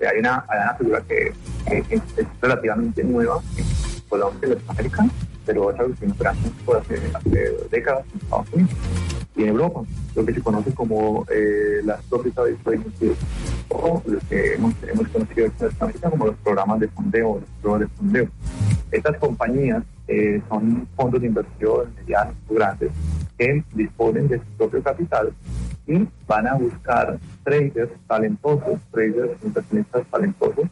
Hay 0.00 0.18
una, 0.18 0.44
hay 0.48 0.58
una 0.62 0.74
figura 0.74 1.00
que, 1.08 1.32
que, 1.68 1.82
que 1.82 1.94
es 1.94 2.26
relativamente 2.42 3.04
nueva 3.04 3.40
Colombia 4.08 4.48
Latinoamérica 4.50 5.06
pero 5.46 5.70
es 5.70 5.78
algo 5.78 5.94
que 5.94 6.06
nos 6.06 6.16
por 6.64 6.76
hace, 6.76 6.94
hace 7.14 7.54
décadas 7.70 8.04
en 8.12 8.20
Estados 8.20 8.52
Unidos 8.52 8.70
y 9.36 9.42
en 9.42 9.48
Europa, 9.48 9.82
lo 10.14 10.24
que 10.24 10.34
se 10.34 10.40
conoce 10.40 10.72
como 10.72 11.26
eh, 11.30 11.80
las 11.84 12.00
Profitable 12.04 12.56
Trading 12.62 13.14
o 13.68 14.02
lo 14.06 14.18
que 14.28 14.54
hemos, 14.54 14.74
hemos 14.84 15.08
conocido 15.08 15.46
en 15.46 16.10
como 16.10 16.26
los 16.26 16.36
programas 16.36 16.80
de 16.80 16.88
fondeo, 16.88 17.40
los 17.40 17.48
programas 17.60 17.88
de 17.88 17.96
fondeo. 17.96 18.28
Estas 18.92 19.18
compañías 19.18 19.82
eh, 20.06 20.40
son 20.48 20.86
fondos 20.94 21.20
de 21.20 21.26
inversión 21.26 21.92
medianos 21.96 22.34
o 22.48 22.54
grandes 22.54 22.90
que 23.36 23.64
disponen 23.74 24.28
de 24.28 24.38
su 24.38 24.44
propio 24.56 24.82
capital 24.82 25.32
y 25.86 26.08
van 26.26 26.46
a 26.46 26.54
buscar 26.54 27.18
traders 27.42 27.90
talentosos, 28.06 28.80
traders 28.90 29.32
inversionistas 29.42 30.06
talentosos 30.10 30.66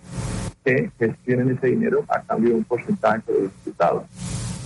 que 0.64 0.90
gestionen 0.98 1.50
ese 1.50 1.68
dinero 1.68 2.04
a 2.08 2.20
cambio 2.22 2.50
de 2.50 2.56
un 2.56 2.64
porcentaje 2.64 3.32
de 3.32 3.48
resultados. 3.48 4.04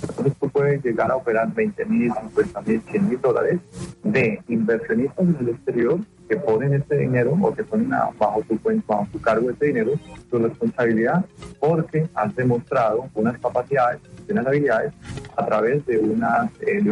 Entonces 0.02 0.34
tú 0.38 0.48
puedes 0.50 0.84
llegar 0.84 1.10
a 1.10 1.16
operar 1.16 1.52
20 1.52 1.84
mil, 1.86 2.12
50 2.12 2.60
mil, 2.62 2.82
100 2.90 3.08
mil 3.08 3.20
dólares 3.20 3.60
de 4.04 4.40
inversionistas 4.48 5.26
en 5.26 5.36
el 5.40 5.48
exterior 5.48 6.00
que 6.28 6.36
ponen 6.36 6.74
ese 6.74 6.96
dinero 6.96 7.36
o 7.40 7.54
que 7.54 7.64
ponen 7.64 7.90
bajo 7.90 8.42
tu 8.48 8.60
cuenta, 8.60 8.84
bajo 8.86 9.08
tu 9.12 9.20
cargo 9.20 9.50
ese 9.50 9.66
dinero, 9.66 9.92
tu 10.30 10.38
responsabilidad, 10.38 11.24
porque 11.60 12.08
has 12.14 12.34
demostrado 12.34 13.08
unas 13.14 13.38
capacidades, 13.38 14.00
unas 14.28 14.46
habilidades 14.46 14.92
a 15.36 15.46
través 15.46 15.86
de 15.86 15.98
unas, 15.98 16.50
eh, 16.60 16.82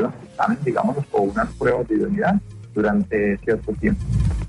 digamos, 0.64 0.96
o 1.12 1.23
unas 1.23 1.52
pruebas 1.54 1.87
de 1.88 1.96
idoneidad 1.96 2.40
durante 2.75 3.38
cierto 3.38 3.73
tiempo. 3.73 4.02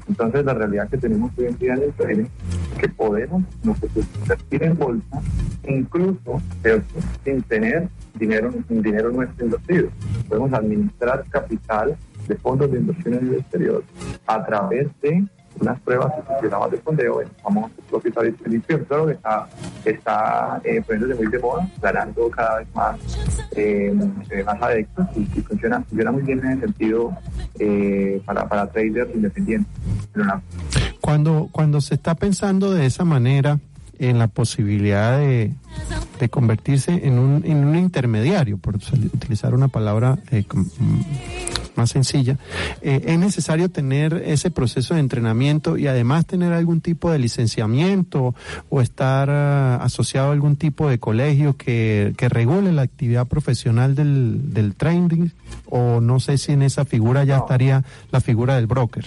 Entonces 0.07 0.45
la 0.45 0.53
realidad 0.53 0.89
que 0.89 0.97
tenemos 0.97 1.31
hoy 1.37 1.45
en 1.45 1.57
día 1.57 1.73
en 1.73 1.83
el 1.83 1.93
trading 1.93 2.25
es 2.73 2.79
que 2.79 2.89
podemos 2.89 3.43
nosotros 3.63 4.05
invertir 4.21 4.63
en 4.63 4.77
bolsa 4.77 5.21
incluso 5.67 6.41
sin 7.23 7.41
tener 7.43 7.89
dinero, 8.13 8.51
dinero 8.69 9.11
nuestro 9.11 9.45
invertido. 9.45 9.89
Podemos 10.27 10.53
administrar 10.53 11.23
capital 11.29 11.97
de 12.27 12.35
fondos 12.35 12.71
de 12.71 12.79
inversión 12.79 13.15
en 13.15 13.27
el 13.27 13.35
exterior 13.35 13.83
a 14.27 14.45
través 14.45 14.87
de 15.01 15.25
unas 15.59 15.79
pruebas 15.81 16.11
que 16.41 16.49
se 16.49 16.55
de 16.71 16.77
fondeo, 16.81 17.21
el 17.21 17.27
famoso 17.41 17.71
propietario 17.89 18.31
de 18.31 18.37
predicción. 18.37 18.85
Claro 18.85 19.07
que 19.07 19.13
está, 19.13 19.47
está 19.85 20.61
eh, 20.63 20.81
poniéndose 20.85 21.21
muy 21.21 21.31
de 21.31 21.39
moda, 21.39 21.69
ganando 21.81 22.29
cada 22.29 22.59
vez 22.59 22.67
más, 22.75 22.99
eh, 23.55 23.93
más 24.45 24.61
adeptos 24.61 25.07
y, 25.15 25.21
y, 25.21 25.41
funciona, 25.41 25.81
funciona 25.81 26.11
muy 26.11 26.23
bien 26.23 26.39
en 26.39 26.51
el 26.51 26.59
sentido 26.59 27.15
eh, 27.59 28.21
para, 28.25 28.47
para 28.47 28.67
traders 28.67 29.13
independientes. 29.15 29.71
Cuando, 31.01 31.49
cuando 31.51 31.81
se 31.81 31.95
está 31.95 32.15
pensando 32.15 32.71
de 32.73 32.85
esa 32.85 33.03
manera 33.03 33.59
en 33.99 34.19
la 34.19 34.27
posibilidad 34.27 35.19
de, 35.19 35.53
de 36.19 36.29
convertirse 36.29 37.07
en 37.07 37.19
un, 37.19 37.43
en 37.45 37.65
un 37.65 37.75
intermediario, 37.75 38.57
por 38.57 38.75
utilizar 38.75 39.53
una 39.53 39.67
palabra 39.67 40.19
eh, 40.31 40.43
más 41.77 41.91
sencilla, 41.91 42.37
eh, 42.81 43.01
es 43.05 43.19
necesario 43.19 43.69
tener 43.69 44.23
ese 44.25 44.51
proceso 44.51 44.93
de 44.93 44.99
entrenamiento 44.99 45.77
y 45.77 45.87
además 45.87 46.25
tener 46.25 46.53
algún 46.53 46.81
tipo 46.81 47.11
de 47.11 47.19
licenciamiento 47.19 48.35
o 48.69 48.81
estar 48.81 49.29
uh, 49.29 49.83
asociado 49.83 50.29
a 50.29 50.33
algún 50.33 50.55
tipo 50.55 50.89
de 50.89 50.99
colegio 50.99 51.55
que, 51.57 52.13
que 52.17 52.29
regule 52.29 52.71
la 52.71 52.83
actividad 52.83 53.27
profesional 53.27 53.95
del, 53.95 54.53
del 54.53 54.75
trading 54.75 55.29
o 55.67 56.01
no 56.01 56.19
sé 56.19 56.37
si 56.37 56.51
en 56.51 56.61
esa 56.61 56.85
figura 56.85 57.23
ya 57.23 57.37
no. 57.37 57.43
estaría 57.43 57.83
la 58.11 58.21
figura 58.21 58.55
del 58.55 58.67
broker. 58.67 59.05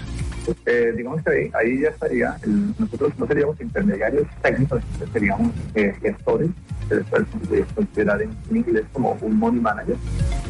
Eh, 0.67 0.93
digamos 0.97 1.23
que 1.23 1.31
ahí, 1.31 1.51
ahí 1.55 1.81
ya 1.83 1.89
estaría, 1.89 2.37
el, 2.43 2.75
nosotros 2.79 3.13
no 3.19 3.27
seríamos 3.27 3.61
intermediarios 3.61 4.27
técnicos, 4.43 4.83
seríamos 5.13 5.53
eh, 5.75 5.95
gestores, 6.01 6.51
se 6.89 6.97
les 6.97 7.05
puede 7.07 7.65
considerar 7.75 8.23
en, 8.23 8.31
en 8.51 8.57
inglés 8.57 8.85
como 8.93 9.17
un 9.21 9.39
money 9.39 9.61
manager 9.61 9.97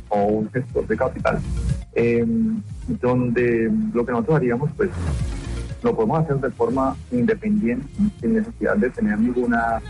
o 0.09 0.25
un 0.25 0.51
gestor 0.51 0.87
de 0.87 0.97
capital 0.97 1.41
eh, 1.95 2.25
donde 3.01 3.71
lo 3.93 4.05
que 4.05 4.13
nosotros 4.13 4.37
haríamos, 4.37 4.71
pues 4.77 4.91
lo 5.83 5.95
podemos 5.95 6.21
hacer 6.21 6.37
de 6.39 6.51
forma 6.51 6.97
independiente, 7.13 7.87
sin 8.21 8.35
necesidad 8.35 8.77
de 8.77 8.91
tener 8.91 9.19
ninguna 9.19 9.81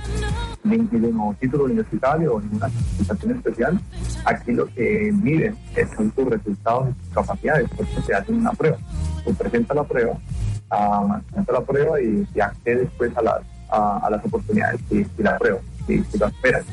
ningún 0.64 1.34
título 1.36 1.64
universitario 1.64 2.34
o 2.34 2.40
ninguna 2.40 2.68
certificación 2.68 3.36
especial. 3.36 3.80
Aquí 4.24 4.52
lo 4.52 4.66
que 4.66 5.12
miden 5.12 5.56
son 5.96 6.10
tus 6.10 6.26
resultados 6.26 6.90
y 6.90 7.04
tus 7.04 7.14
capacidades, 7.14 7.70
por 7.70 7.86
eso 7.86 8.02
te 8.06 8.14
hacen 8.14 8.36
una 8.36 8.52
prueba. 8.52 8.76
Tú 9.24 9.34
presentas 9.34 9.76
la 9.76 9.84
prueba, 9.84 10.12
uh, 10.12 11.20
presentas 11.26 11.54
la 11.54 11.64
prueba 11.64 12.00
y, 12.00 12.26
y 12.34 12.40
accedes 12.40 12.88
pues 12.98 13.16
a 13.16 13.22
las, 13.22 13.40
a, 13.70 14.08
las 14.10 14.24
oportunidades 14.24 14.80
y, 14.90 14.98
y 14.98 15.22
la 15.22 15.38
prueba, 15.38 15.58
y, 15.88 15.94
y 15.94 16.18
la 16.18 16.26
esperas. 16.26 16.64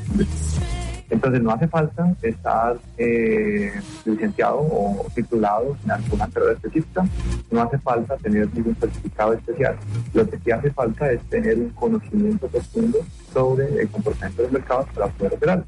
Entonces 1.10 1.42
no 1.42 1.52
hace 1.52 1.68
falta 1.68 2.16
estar 2.22 2.78
eh, 2.98 3.72
licenciado 4.06 4.58
o 4.60 5.06
titulado 5.14 5.78
en 5.84 5.92
alguna 5.92 6.28
carrera 6.28 6.54
específica, 6.54 7.06
no 7.52 7.62
hace 7.62 7.78
falta 7.78 8.18
tener 8.18 8.52
ningún 8.54 8.76
certificado 8.76 9.34
especial. 9.34 9.76
Lo 10.14 10.28
que 10.28 10.40
sí 10.40 10.52
hace 10.52 10.72
falta 10.72 11.12
es 11.12 11.22
tener 11.24 11.58
un 11.58 11.70
conocimiento 11.70 12.48
profundo 12.48 13.00
sobre 13.34 13.66
el 13.82 13.90
comportamiento 13.90 14.42
de 14.42 14.48
los 14.48 14.54
mercados 14.54 14.88
para 14.94 15.08
poder 15.08 15.34
operar. 15.34 15.64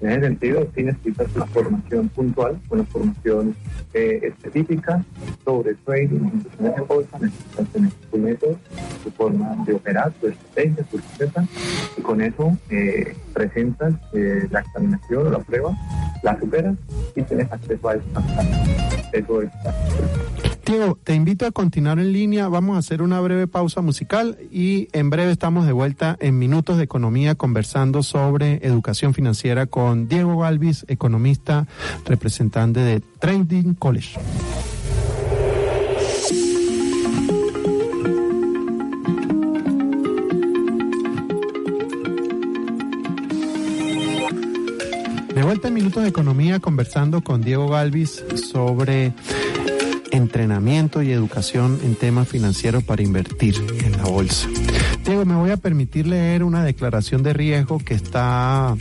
En 0.00 0.10
ese 0.10 0.20
sentido, 0.20 0.66
sí 0.74 0.82
necesitas 0.82 1.34
una 1.34 1.46
formación 1.46 2.08
puntual, 2.10 2.60
una 2.68 2.84
formación 2.84 3.56
eh, 3.94 4.20
específica 4.22 5.02
sobre 5.44 5.74
trading, 5.76 6.30
inversiones 6.30 6.76
en 6.76 6.86
bolsa, 6.86 7.18
necesitas 7.18 7.68
tener 7.68 7.90
tu 8.10 8.18
método, 8.18 8.58
tu 9.04 9.10
forma 9.10 9.54
de 9.66 9.74
operar, 9.74 10.10
tu 10.20 10.28
estrategia, 10.28 10.82
tu 10.84 10.96
receta, 10.96 11.44
y 11.96 12.00
con 12.00 12.20
eso 12.22 12.56
eh, 12.70 13.14
presentas 13.32 13.94
eh, 14.14 14.48
la 14.50 14.60
examinación 14.60 15.26
o 15.26 15.30
la 15.30 15.38
prueba, 15.38 15.76
la 16.22 16.38
superas 16.40 16.76
y 17.14 17.22
tienes 17.22 17.52
acceso 17.52 17.88
a 17.88 17.94
eso. 17.94 18.04
Eso 19.12 19.42
es. 19.42 19.50
Diego, 20.66 20.98
te 21.04 21.14
invito 21.14 21.44
a 21.44 21.50
continuar 21.50 21.98
en 21.98 22.12
línea. 22.12 22.48
Vamos 22.48 22.76
a 22.76 22.78
hacer 22.78 23.02
una 23.02 23.20
breve 23.20 23.46
pausa 23.46 23.82
musical 23.82 24.38
y 24.50 24.88
en 24.92 25.10
breve 25.10 25.30
estamos 25.30 25.66
de 25.66 25.72
vuelta 25.72 26.16
en 26.20 26.38
Minutos 26.38 26.78
de 26.78 26.84
Economía 26.84 27.34
conversando 27.34 28.02
sobre 28.02 28.66
educación 28.66 29.12
financiera 29.12 29.66
con 29.66 30.08
Diego 30.08 30.38
Galvis, 30.38 30.86
economista, 30.88 31.66
representante 32.06 32.80
de 32.80 33.00
Trading 33.00 33.74
College. 33.74 34.18
Vuelta 45.54 45.68
en 45.68 45.74
Minutos 45.74 46.02
de 46.02 46.08
Economía 46.08 46.58
conversando 46.58 47.20
con 47.22 47.40
Diego 47.40 47.68
Galvis 47.68 48.24
sobre 48.34 49.12
entrenamiento 50.10 51.00
y 51.00 51.12
educación 51.12 51.78
en 51.84 51.94
temas 51.94 52.26
financieros 52.26 52.82
para 52.82 53.04
invertir 53.04 53.54
en 53.84 53.92
la 53.92 54.02
bolsa. 54.02 54.48
Diego, 55.04 55.24
me 55.24 55.36
voy 55.36 55.50
a 55.50 55.56
permitir 55.56 56.08
leer 56.08 56.42
una 56.42 56.64
declaración 56.64 57.22
de 57.22 57.34
riesgo 57.34 57.78
que 57.78 57.94
está 57.94 58.74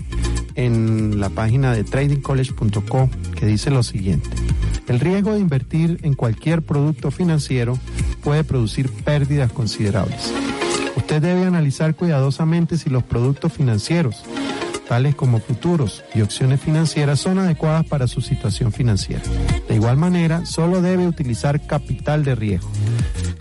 en 0.55 1.19
la 1.19 1.29
página 1.29 1.73
de 1.73 1.83
tradingcollege.co 1.83 3.07
que 3.35 3.45
dice 3.45 3.69
lo 3.69 3.83
siguiente. 3.83 4.31
El 4.87 4.99
riesgo 4.99 5.33
de 5.33 5.41
invertir 5.41 5.99
en 6.01 6.15
cualquier 6.15 6.63
producto 6.63 7.11
financiero 7.11 7.77
puede 8.23 8.43
producir 8.43 8.89
pérdidas 8.89 9.51
considerables. 9.51 10.33
Usted 10.95 11.21
debe 11.21 11.45
analizar 11.45 11.93
cuidadosamente 11.93 12.79
si 12.79 12.89
los 12.89 13.03
productos 13.03 13.53
financieros, 13.53 14.23
como 15.15 15.39
futuros 15.39 16.03
y 16.13 16.21
opciones 16.21 16.61
financieras, 16.61 17.19
son 17.19 17.39
adecuadas 17.39 17.85
para 17.85 18.07
su 18.07 18.21
situación 18.21 18.71
financiera. 18.71 19.23
De 19.67 19.75
igual 19.75 19.97
manera, 19.97 20.45
solo 20.45 20.81
debe 20.81 21.07
utilizar 21.07 21.65
capital 21.65 22.23
de 22.23 22.35
riesgo 22.35 22.69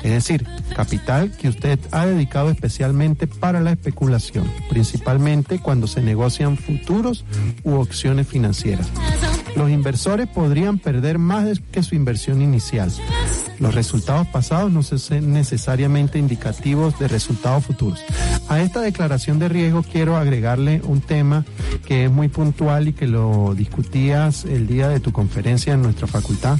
es 0.02 0.10
decir, 0.10 0.44
capital 0.74 1.30
que 1.36 1.48
usted 1.48 1.78
ha 1.92 2.06
dedicado 2.06 2.50
especialmente 2.50 3.26
para 3.26 3.60
la 3.60 3.72
especulación, 3.72 4.50
principalmente 4.68 5.60
cuando 5.60 5.86
se 5.86 6.02
negocian 6.02 6.56
futuros 6.56 7.24
u 7.62 7.74
opciones 7.74 8.26
financieras. 8.26 8.88
Los 9.56 9.70
inversores 9.70 10.28
podrían 10.28 10.78
perder 10.78 11.18
más 11.18 11.60
que 11.70 11.82
su 11.82 11.94
inversión 11.94 12.42
inicial. 12.42 12.90
Los 13.58 13.74
resultados 13.74 14.26
pasados 14.28 14.72
no 14.72 14.82
son 14.82 15.32
necesariamente 15.32 16.18
indicativos 16.18 16.98
de 16.98 17.08
resultados 17.08 17.64
futuros. 17.64 18.00
A 18.48 18.60
esta 18.60 18.80
declaración 18.80 19.38
de 19.38 19.48
riesgo 19.48 19.82
quiero 19.82 20.16
agregarle 20.16 20.80
un 20.84 21.00
tema 21.00 21.44
que 21.86 22.06
es 22.06 22.10
muy 22.10 22.28
puntual 22.28 22.88
y 22.88 22.92
que 22.92 23.06
lo 23.06 23.54
discutías 23.54 24.44
el 24.44 24.66
día 24.66 24.88
de 24.88 25.00
tu 25.00 25.12
conferencia 25.12 25.74
en 25.74 25.82
nuestra 25.82 26.06
facultad 26.06 26.58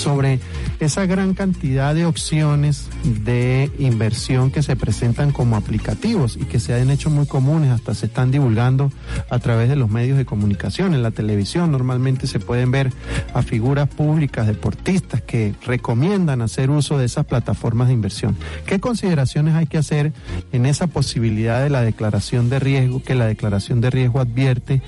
sobre 0.00 0.40
esa 0.80 1.04
gran 1.04 1.34
cantidad 1.34 1.94
de 1.94 2.06
opciones 2.06 2.88
de 3.04 3.70
inversión 3.78 4.50
que 4.50 4.62
se 4.62 4.74
presentan 4.74 5.30
como 5.30 5.56
aplicativos 5.56 6.38
y 6.40 6.46
que 6.46 6.58
se 6.58 6.74
han 6.74 6.90
hecho 6.90 7.10
muy 7.10 7.26
comunes, 7.26 7.70
hasta 7.70 7.94
se 7.94 8.06
están 8.06 8.30
divulgando 8.30 8.90
a 9.28 9.38
través 9.38 9.68
de 9.68 9.76
los 9.76 9.90
medios 9.90 10.16
de 10.16 10.24
comunicación. 10.24 10.94
En 10.94 11.02
la 11.02 11.10
televisión 11.10 11.70
normalmente 11.70 12.26
se 12.26 12.40
pueden 12.40 12.70
ver 12.70 12.92
a 13.34 13.42
figuras 13.42 13.88
públicas, 13.88 14.46
deportistas, 14.46 15.20
que 15.20 15.54
recomiendan 15.66 16.40
hacer 16.40 16.70
uso 16.70 16.96
de 16.96 17.04
esas 17.04 17.26
plataformas 17.26 17.88
de 17.88 17.94
inversión. 17.94 18.36
¿Qué 18.64 18.80
consideraciones 18.80 19.54
hay 19.54 19.66
que 19.66 19.78
hacer 19.78 20.12
en 20.52 20.64
esa 20.64 20.86
posibilidad 20.86 21.62
de 21.62 21.68
la 21.68 21.82
declaración 21.82 22.48
de 22.48 22.58
riesgo, 22.58 23.02
que 23.02 23.14
la 23.14 23.26
declaración 23.26 23.82
de 23.82 23.90
riesgo 23.90 24.20
advierte, 24.20 24.82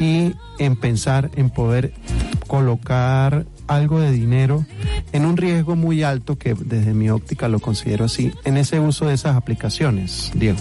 y 0.00 0.34
en 0.58 0.76
pensar 0.76 1.30
en 1.36 1.50
poder 1.50 1.92
colocar 2.48 3.46
algo 3.66 4.00
de 4.00 4.12
dinero 4.12 4.64
en 5.12 5.24
un 5.24 5.36
riesgo 5.36 5.76
muy 5.76 6.02
alto, 6.02 6.36
que 6.36 6.54
desde 6.54 6.94
mi 6.94 7.10
óptica 7.10 7.48
lo 7.48 7.60
considero 7.60 8.04
así, 8.04 8.32
en 8.44 8.56
ese 8.56 8.80
uso 8.80 9.06
de 9.06 9.14
esas 9.14 9.36
aplicaciones, 9.36 10.30
Diego. 10.34 10.58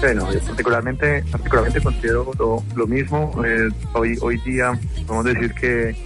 Bueno, 0.00 0.30
yo 0.32 0.40
particularmente, 0.40 1.24
particularmente 1.30 1.80
considero 1.80 2.30
lo, 2.74 2.86
mismo. 2.86 3.32
Eh, 3.44 3.68
hoy, 3.94 4.18
hoy 4.20 4.38
día 4.44 4.78
podemos 5.06 5.24
decir 5.24 5.54
que 5.54 5.96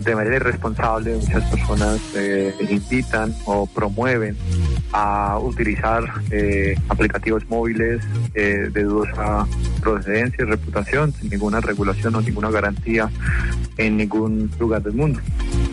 de 0.00 0.14
manera 0.14 0.36
irresponsable 0.36 1.16
muchas 1.16 1.44
personas 1.50 2.00
eh, 2.14 2.54
invitan 2.68 3.34
o 3.44 3.66
promueven 3.66 4.36
a 4.92 5.38
utilizar 5.38 6.04
eh, 6.30 6.74
aplicativos 6.88 7.48
móviles 7.48 8.02
eh, 8.34 8.68
de 8.72 8.82
dudosa 8.82 9.46
procedencia 9.80 10.42
y 10.42 10.46
reputación 10.46 11.12
sin 11.12 11.30
ninguna 11.30 11.60
regulación 11.60 12.14
o 12.14 12.20
ninguna 12.20 12.50
garantía 12.50 13.10
en 13.76 13.96
ningún 13.98 14.50
lugar 14.58 14.82
del 14.82 14.94
mundo. 14.94 15.20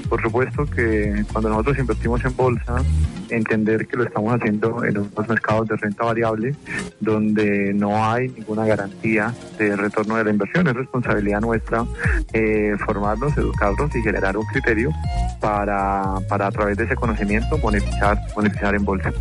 Por 0.09 0.21
supuesto 0.21 0.65
que 0.65 1.25
cuando 1.31 1.49
nosotros 1.49 1.79
invertimos 1.79 2.23
en 2.23 2.35
bolsa, 2.35 2.83
entender 3.29 3.87
que 3.87 3.97
lo 3.97 4.03
estamos 4.03 4.33
haciendo 4.33 4.83
en 4.85 4.97
unos 4.97 5.27
mercados 5.27 5.67
de 5.67 5.75
renta 5.75 6.05
variable 6.05 6.55
donde 6.99 7.73
no 7.73 8.03
hay 8.03 8.29
ninguna 8.29 8.65
garantía 8.65 9.33
de 9.57 9.75
retorno 9.75 10.15
de 10.15 10.23
la 10.23 10.29
inversión. 10.29 10.67
Es 10.67 10.73
responsabilidad 10.73 11.41
nuestra 11.41 11.85
eh, 12.33 12.75
formarnos, 12.85 13.37
educarnos 13.37 13.93
y 13.95 14.01
generar 14.01 14.37
un 14.37 14.45
criterio 14.45 14.91
para, 15.39 16.15
para 16.29 16.47
a 16.47 16.51
través 16.51 16.77
de 16.77 16.85
ese 16.85 16.95
conocimiento 16.95 17.57
monetizar, 17.57 18.17
monetizar 18.35 18.75
en 18.75 18.85
bolsa. 18.85 19.11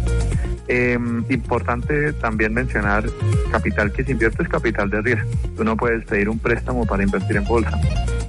Em, 0.69 1.25
importante 1.31 2.13
también 2.15 2.53
mencionar 2.53 3.05
capital 3.53 3.93
que 3.93 4.05
se 4.05 4.13
invierte 4.13 4.43
es 4.43 4.49
capital 4.49 4.91
de 4.91 5.01
riesgo. 5.01 5.31
Tú 5.57 5.65
no 5.65 5.77
puedes 5.77 6.05
pedir 6.05 6.29
un 6.29 6.39
préstamo 6.39 6.85
para 6.87 7.03
invertir 7.03 7.37
en 7.37 7.45
bolsa 7.45 7.79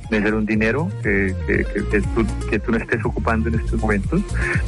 de 0.09 0.21
ser 0.21 0.33
un 0.33 0.45
dinero 0.45 0.89
que, 1.03 1.35
que, 1.45 2.01
tú, 2.15 2.25
que, 2.49 2.59
tú, 2.59 2.71
no 2.71 2.77
estés 2.77 3.03
ocupando 3.03 3.49
en 3.49 3.55
estos 3.55 3.79
momentos 3.79 4.21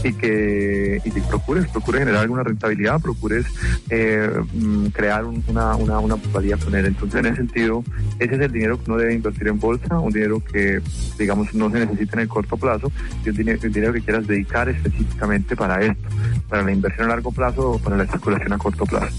y 0.03 0.13
que, 0.13 1.01
y 1.03 1.12
que 1.12 1.22
procures, 1.22 1.67
procures 1.69 2.01
generar 2.01 2.22
alguna 2.22 2.43
rentabilidad, 2.43 3.01
procures 3.01 3.46
eh, 3.89 4.29
mm, 4.53 4.87
crear 4.87 5.25
una, 5.25 5.75
una, 5.75 6.00
una 6.00 6.16
con 6.64 6.75
él. 6.75 6.85
Entonces, 6.85 7.20
en 7.20 7.25
ese 7.27 7.37
sentido, 7.37 7.83
ese 8.20 8.35
es 8.35 8.42
el 8.42 8.51
dinero 8.51 8.77
que 8.77 8.92
uno 8.92 9.00
debe 9.00 9.14
invertir 9.14 9.48
en 9.48 9.59
bolsa, 9.59 10.00
un 10.00 10.11
dinero 10.11 10.42
que, 10.51 10.81
digamos, 11.18 11.53
no 11.53 11.70
se 11.70 11.79
necesita 11.79 12.14
en 12.14 12.22
el 12.22 12.27
corto 12.27 12.57
plazo 12.57 12.92
y 13.25 13.29
un 13.29 13.35
dinero, 13.35 13.59
un 13.64 13.72
dinero 13.72 13.94
que 13.94 14.01
quieras 14.01 14.27
dedicar 14.27 14.70
específicamente 14.70 15.55
para 15.55 15.81
esto, 15.81 16.09
para 16.48 16.64
la 16.64 16.72
inversión 16.72 17.05
a 17.07 17.09
largo 17.09 17.31
plazo 17.31 17.72
o 17.72 17.79
para 17.79 17.98
la 17.98 18.03
especulación 18.03 18.53
a 18.53 18.57
corto 18.57 18.85
plazo. 18.85 19.16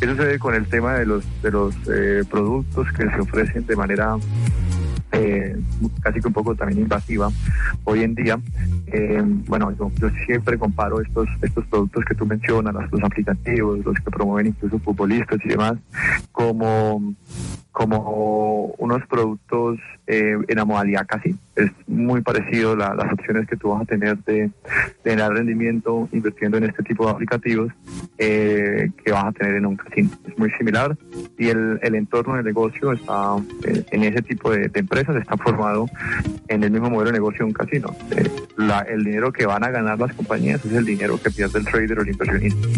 Eso 0.00 0.16
se 0.16 0.24
ve 0.24 0.38
con 0.38 0.54
el 0.54 0.66
tema 0.66 0.94
de 0.94 1.06
los, 1.06 1.24
de 1.42 1.50
los 1.50 1.74
eh, 1.92 2.24
productos 2.30 2.90
que 2.92 3.08
se 3.08 3.20
ofrecen 3.20 3.66
de 3.66 3.76
manera 3.76 4.16
casi 6.00 6.20
que 6.20 6.28
un 6.28 6.34
poco 6.34 6.54
también 6.54 6.80
invasiva 6.80 7.30
hoy 7.84 8.02
en 8.02 8.14
día. 8.14 8.38
Eh, 8.86 9.22
bueno, 9.46 9.72
yo, 9.78 9.90
siempre 10.26 10.58
comparo 10.58 11.00
estos, 11.00 11.28
estos 11.42 11.64
productos 11.66 12.04
que 12.04 12.14
tú 12.14 12.26
mencionas, 12.26 12.74
los 12.90 13.02
aplicativos, 13.02 13.84
los 13.84 13.96
que 13.96 14.10
promueven 14.10 14.48
incluso 14.48 14.78
futbolistas 14.78 15.38
y 15.44 15.48
demás, 15.48 15.74
como 16.32 17.14
como 17.72 18.74
unos 18.78 19.06
productos 19.06 19.78
eh, 20.06 20.36
en 20.48 20.56
la 20.56 20.64
modalidad 20.64 21.06
casi. 21.06 21.36
Es 21.54 21.70
muy 21.86 22.20
parecido 22.20 22.74
la, 22.74 22.94
las 22.94 23.12
opciones 23.12 23.46
que 23.46 23.56
tú 23.56 23.70
vas 23.70 23.82
a 23.82 23.84
tener 23.84 24.18
de, 24.24 24.50
de 25.04 25.28
rendimiento 25.28 26.08
invirtiendo 26.12 26.58
en 26.58 26.64
este 26.64 26.82
tipo 26.82 27.04
de 27.04 27.12
aplicativos 27.12 27.72
eh, 28.18 28.90
que 29.04 29.12
vas 29.12 29.26
a 29.26 29.32
tener 29.32 29.56
en 29.56 29.66
un 29.66 29.76
casino. 29.76 30.10
Es 30.26 30.36
muy 30.38 30.50
similar 30.52 30.96
y 31.38 31.48
el, 31.48 31.78
el 31.82 31.94
entorno 31.94 32.36
de 32.36 32.42
negocio 32.42 32.92
está 32.92 33.36
eh, 33.64 33.84
en 33.90 34.04
ese 34.04 34.22
tipo 34.22 34.50
de, 34.50 34.70
empresas 34.74 35.16
está 35.16 35.36
formado 35.36 35.86
en 36.48 36.64
el 36.64 36.70
mismo 36.70 36.90
modelo 36.90 37.10
de 37.10 37.18
negocio 37.18 37.40
de 37.40 37.44
un 37.44 37.52
casino. 37.52 37.94
La, 38.56 38.80
el 38.80 39.04
dinero 39.04 39.32
que 39.32 39.46
van 39.46 39.64
a 39.64 39.70
ganar 39.70 39.98
las 39.98 40.14
compañías 40.14 40.64
es 40.64 40.72
el 40.72 40.84
dinero 40.84 41.20
que 41.22 41.30
pierde 41.30 41.60
el 41.60 41.66
trader 41.66 41.98
o 41.98 42.02
el 42.02 42.08
inversionista. 42.08 42.68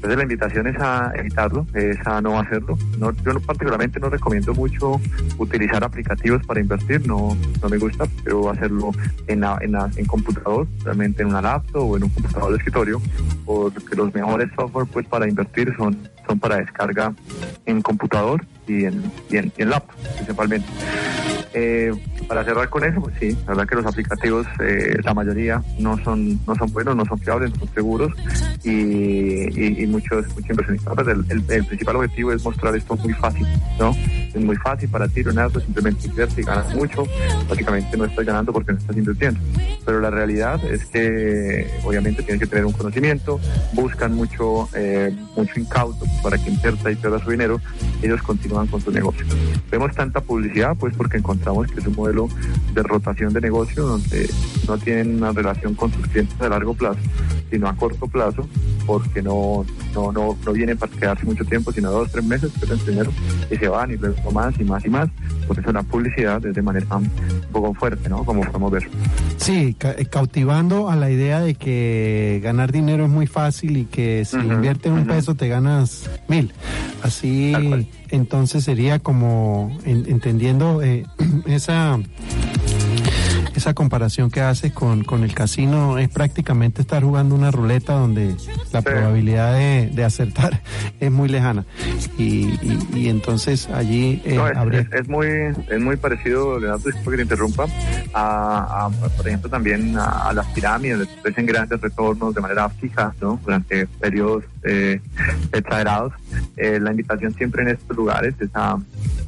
Entonces 0.00 0.16
la 0.16 0.22
invitación 0.22 0.66
es 0.66 0.80
a 0.80 1.12
evitarlo, 1.14 1.66
es 1.74 1.98
a 2.06 2.22
no 2.22 2.40
hacerlo. 2.40 2.78
No, 2.96 3.12
yo 3.22 3.38
particularmente 3.40 4.00
no 4.00 4.08
recomiendo 4.08 4.54
mucho 4.54 4.98
utilizar 5.36 5.84
aplicativos 5.84 6.42
para 6.46 6.58
invertir, 6.58 7.06
no, 7.06 7.36
no 7.62 7.68
me 7.68 7.76
gusta, 7.76 8.06
pero 8.24 8.48
hacerlo 8.48 8.92
en, 9.26 9.44
en, 9.44 9.76
en 9.96 10.06
computador, 10.06 10.66
realmente 10.84 11.20
en 11.20 11.28
una 11.28 11.42
laptop 11.42 11.86
o 11.86 11.96
en 11.98 12.04
un 12.04 12.08
computador 12.08 12.52
de 12.52 12.56
escritorio, 12.56 13.02
porque 13.44 13.94
los 13.94 14.14
mejores 14.14 14.48
software 14.56 14.86
pues 14.90 15.06
para 15.06 15.28
invertir 15.28 15.76
son, 15.76 15.98
son 16.26 16.38
para 16.38 16.56
descarga 16.56 17.12
en 17.66 17.82
computador 17.82 18.42
y 18.66 18.86
en, 18.86 19.12
y 19.28 19.36
en 19.36 19.68
laptop 19.68 19.96
principalmente. 20.16 20.66
Eh, 21.52 21.92
para 22.28 22.44
cerrar 22.44 22.68
con 22.68 22.84
eso, 22.84 23.00
pues 23.00 23.14
sí, 23.18 23.36
la 23.40 23.54
verdad 23.54 23.66
que 23.66 23.74
los 23.74 23.86
aplicativos, 23.86 24.46
eh, 24.60 24.96
la 25.02 25.14
mayoría 25.14 25.60
no 25.80 25.98
son, 26.04 26.38
no 26.46 26.54
son 26.54 26.72
buenos, 26.72 26.94
no 26.94 27.04
son 27.04 27.18
fiables, 27.18 27.50
no 27.54 27.58
son 27.58 27.74
seguros 27.74 28.12
y, 28.62 29.82
y, 29.82 29.86
muchos, 29.88 30.28
muchos 30.28 30.50
inversionistas. 30.50 30.94
Pues 30.94 31.08
el, 31.08 31.24
el, 31.48 31.64
principal 31.64 31.96
objetivo 31.96 32.32
es 32.32 32.44
mostrar 32.44 32.76
esto 32.76 32.96
muy 32.96 33.12
fácil, 33.14 33.46
¿no? 33.80 33.90
Es 34.32 34.36
muy 34.36 34.54
fácil 34.56 34.88
para 34.90 35.08
ti, 35.08 35.24
Leonardo, 35.24 35.58
simplemente 35.58 36.06
invierte 36.06 36.40
y 36.40 36.44
ganas 36.44 36.72
mucho. 36.74 37.02
Básicamente 37.48 37.96
no 37.96 38.04
estás 38.04 38.24
ganando 38.24 38.52
porque 38.52 38.72
no 38.72 38.78
estás 38.78 38.96
invirtiendo. 38.96 39.40
Pero 39.84 40.00
la 40.00 40.10
realidad 40.10 40.64
es 40.64 40.84
que 40.86 41.66
obviamente 41.84 42.22
tienes 42.22 42.40
que 42.40 42.46
tener 42.46 42.64
un 42.64 42.72
conocimiento, 42.72 43.40
buscan 43.72 44.14
mucho, 44.14 44.68
eh, 44.74 45.12
mucho 45.36 45.58
incauto 45.58 46.04
para 46.22 46.38
que 46.38 46.48
invierta 46.48 46.92
y 46.92 46.94
pierda 46.94 47.18
su 47.18 47.30
dinero, 47.30 47.60
ellos 48.02 48.22
continúan 48.22 48.68
con 48.68 48.80
su 48.80 48.92
negocio. 48.92 49.26
Vemos 49.68 49.92
tanta 49.96 50.20
publicidad 50.20 50.76
pues 50.78 50.94
porque 50.94 51.16
encontramos 51.16 51.39
que 51.40 51.80
es 51.80 51.86
un 51.86 51.96
modelo 51.96 52.28
de 52.74 52.82
rotación 52.82 53.32
de 53.32 53.40
negocio 53.40 53.84
donde 53.84 54.28
no 54.68 54.78
tienen 54.78 55.16
una 55.16 55.32
relación 55.32 55.74
con 55.74 55.92
sus 55.92 56.06
clientes 56.08 56.40
a 56.40 56.48
largo 56.48 56.74
plazo, 56.74 57.00
sino 57.50 57.68
a 57.68 57.74
corto 57.74 58.06
plazo, 58.06 58.46
porque 58.86 59.22
no, 59.22 59.64
no, 59.94 60.12
no, 60.12 60.36
no 60.44 60.52
vienen 60.52 60.76
para 60.76 60.92
quedarse 60.92 61.24
mucho 61.24 61.44
tiempo, 61.44 61.72
sino 61.72 61.90
dos, 61.90 62.10
tres 62.10 62.24
meses, 62.24 62.52
pierden 62.52 62.86
dinero 62.86 63.12
y 63.50 63.56
se 63.56 63.68
van 63.68 63.90
y 63.90 63.96
luego 63.96 64.30
más 64.30 64.58
y 64.60 64.64
más 64.64 64.84
y 64.84 64.90
más. 64.90 65.08
Por 65.46 65.58
eso 65.58 65.72
la 65.72 65.82
publicidad 65.82 66.44
es 66.44 66.54
de 66.54 66.62
manera 66.62 66.96
un 66.96 67.10
poco 67.50 67.74
fuerte, 67.74 68.08
¿no? 68.08 68.24
Como 68.24 68.42
podemos 68.42 68.70
ver. 68.70 68.88
Sí, 69.36 69.76
eh, 69.80 70.06
cautivando 70.06 70.90
a 70.90 70.96
la 70.96 71.10
idea 71.10 71.40
de 71.40 71.54
que 71.54 72.40
ganar 72.42 72.70
dinero 72.70 73.04
es 73.04 73.10
muy 73.10 73.26
fácil 73.26 73.76
y 73.76 73.84
que 73.86 74.24
si 74.24 74.36
inviertes 74.36 74.92
un 74.92 75.06
peso 75.06 75.34
te 75.34 75.48
ganas 75.48 76.08
mil. 76.28 76.52
Así 77.02 77.52
entonces 78.10 78.64
sería 78.64 78.98
como 78.98 79.76
entendiendo 79.84 80.82
eh, 80.82 81.06
esa 81.46 81.98
esa 83.54 83.74
comparación 83.74 84.30
que 84.30 84.40
haces 84.40 84.72
con, 84.72 85.04
con 85.04 85.22
el 85.22 85.34
casino 85.34 85.98
es 85.98 86.08
prácticamente 86.08 86.80
estar 86.80 87.02
jugando 87.02 87.34
una 87.34 87.50
ruleta 87.50 87.94
donde 87.94 88.34
la 88.72 88.80
probabilidad 88.80 89.54
de, 89.54 89.90
de, 89.92 90.04
acertar 90.04 90.62
es 91.00 91.10
muy 91.10 91.28
lejana. 91.28 91.66
Y, 92.16 92.58
y, 92.94 93.08
entonces 93.08 93.68
allí 93.68 94.22
eh, 94.24 94.40
es, 94.92 95.08
muy 95.08 95.26
es 95.68 95.80
muy 95.80 95.96
parecido, 95.96 96.58
Leonardo, 96.58 96.84
que 96.84 97.16
te 97.16 97.22
interrumpa, 97.22 97.66
a, 98.14 98.86
a, 98.86 98.90
por 98.90 99.28
ejemplo 99.28 99.50
también 99.50 99.96
a, 99.98 100.32
las 100.32 100.46
pirámides, 100.48 101.08
que 101.08 101.18
ofrecen 101.18 101.46
grandes 101.46 101.80
retornos 101.80 102.34
de 102.34 102.40
manera 102.40 102.68
fija 102.68 103.14
¿no? 103.20 103.40
durante 103.44 103.86
periodos 103.86 104.44
eh, 104.62 105.00
exagerados. 105.52 106.12
Eh, 106.56 106.78
la 106.80 106.90
invitación 106.90 107.34
siempre 107.34 107.62
en 107.62 107.68
estos 107.68 107.96
lugares 107.96 108.34
es 108.40 108.50
a, 108.54 108.78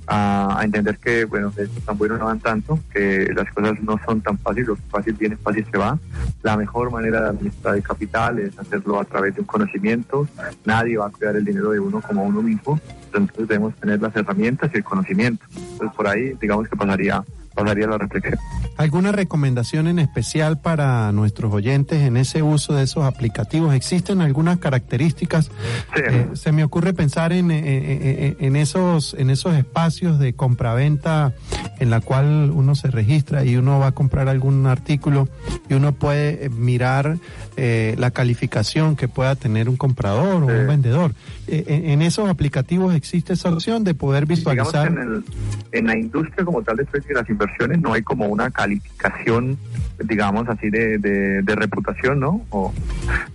a, 0.07 0.61
entender 0.63 0.99
que, 0.99 1.25
bueno, 1.25 1.53
esto 1.57 1.81
tan 1.85 1.97
bueno 1.97 2.19
no 2.19 2.27
van 2.27 2.41
tanto, 2.41 2.79
que 2.93 3.31
las 3.35 3.51
cosas 3.53 3.81
no 3.83 3.99
son 4.05 4.21
tan 4.21 4.39
fáciles, 4.39 4.69
lo 4.69 4.77
fácil 4.91 5.15
viene, 5.15 5.37
fácil 5.37 5.67
se 5.71 5.79
va. 5.79 5.99
La 6.43 6.57
mejor 6.57 6.91
manera 6.91 7.23
de 7.23 7.29
administrar 7.31 7.77
el 7.77 7.83
capital 7.83 8.39
es 8.39 8.59
hacerlo 8.59 9.01
a 9.01 9.05
través 9.05 9.35
de 9.35 9.41
un 9.41 9.47
conocimiento. 9.47 10.29
Nadie 10.65 10.99
va 10.99 11.07
a 11.07 11.11
cuidar 11.11 11.37
el 11.37 11.45
dinero 11.45 11.71
de 11.71 11.81
uno 11.81 12.01
como 12.01 12.25
uno 12.25 12.43
mismo, 12.43 12.81
entonces 13.07 13.49
debemos 13.49 13.75
tener 13.77 14.01
las 14.01 14.15
herramientas 14.17 14.71
y 14.75 14.79
el 14.79 14.85
conocimiento. 14.85 15.45
Entonces 15.55 15.97
por 15.97 16.09
ahí, 16.09 16.35
digamos 16.41 16.69
que 16.69 16.77
pasaría 16.77 17.25
pasaría 17.55 17.87
la 17.87 17.99
reflexión. 17.99 18.39
¿Alguna 18.77 19.13
recomendación 19.13 19.87
en 19.87 19.99
especial 19.99 20.61
para 20.61 21.13
nuestros 21.13 21.53
oyentes 21.53 22.03
en 22.03 22.17
ese 22.17 22.43
uso 22.43 22.75
de 22.75 22.85
esos 22.85 23.05
aplicativos? 23.05 23.75
¿Existen 23.75 24.21
algunas 24.21 24.59
características? 24.59 25.51
Eh, 25.97 26.29
se 26.35 26.53
me 26.53 26.65
ocurre 26.65 26.95
pensar 26.95 27.33
en, 27.33 27.51
en, 27.51 28.57
esos, 28.57 29.15
en 29.15 29.31
esos 29.31 29.55
espacios 29.55 30.19
de 30.19 30.35
compraventa 30.35 31.35
en 31.79 31.91
la 31.91 32.01
cual 32.01 32.51
uno 32.55 32.75
se 32.75 32.91
registra 32.91 33.45
y 33.45 33.57
uno 33.57 33.79
va 33.79 33.89
a 33.89 33.93
comprar 33.93 34.29
algún 34.29 34.67
artículo 34.67 35.29
y 35.69 35.75
uno 35.75 35.93
puede 35.93 36.47
eh, 36.47 36.49
mirar 36.49 37.19
eh, 37.57 37.95
la 37.99 38.11
calificación 38.11 38.97
que 38.97 39.09
pueda 39.09 39.35
tener 39.35 39.69
un 39.69 39.77
comprador 39.77 40.43
o 40.43 40.47
un 40.47 40.67
vendedor. 40.67 41.13
en, 41.47 42.03
esos 42.03 42.29
aplicativos 42.29 42.95
existe 42.95 43.35
esa 43.35 43.51
opción 43.51 43.85
de 43.85 43.95
poder 43.95 44.27
visualizar. 44.27 44.87
En, 44.89 45.25
en, 45.73 45.87
la 45.87 45.99
industria 45.99 46.45
como 46.45 46.63
tal 46.63 46.77
de 46.77 46.87
las 47.15 47.29
inversiones 47.43 47.81
no 47.81 47.93
hay 47.93 48.03
como 48.03 48.27
una 48.27 48.51
calificación, 48.51 49.59
digamos 50.05 50.49
así, 50.49 50.71
de, 50.71 50.99
de, 50.99 51.55
reputación, 51.55 52.21
¿no? 52.21 52.45
O, 52.51 52.73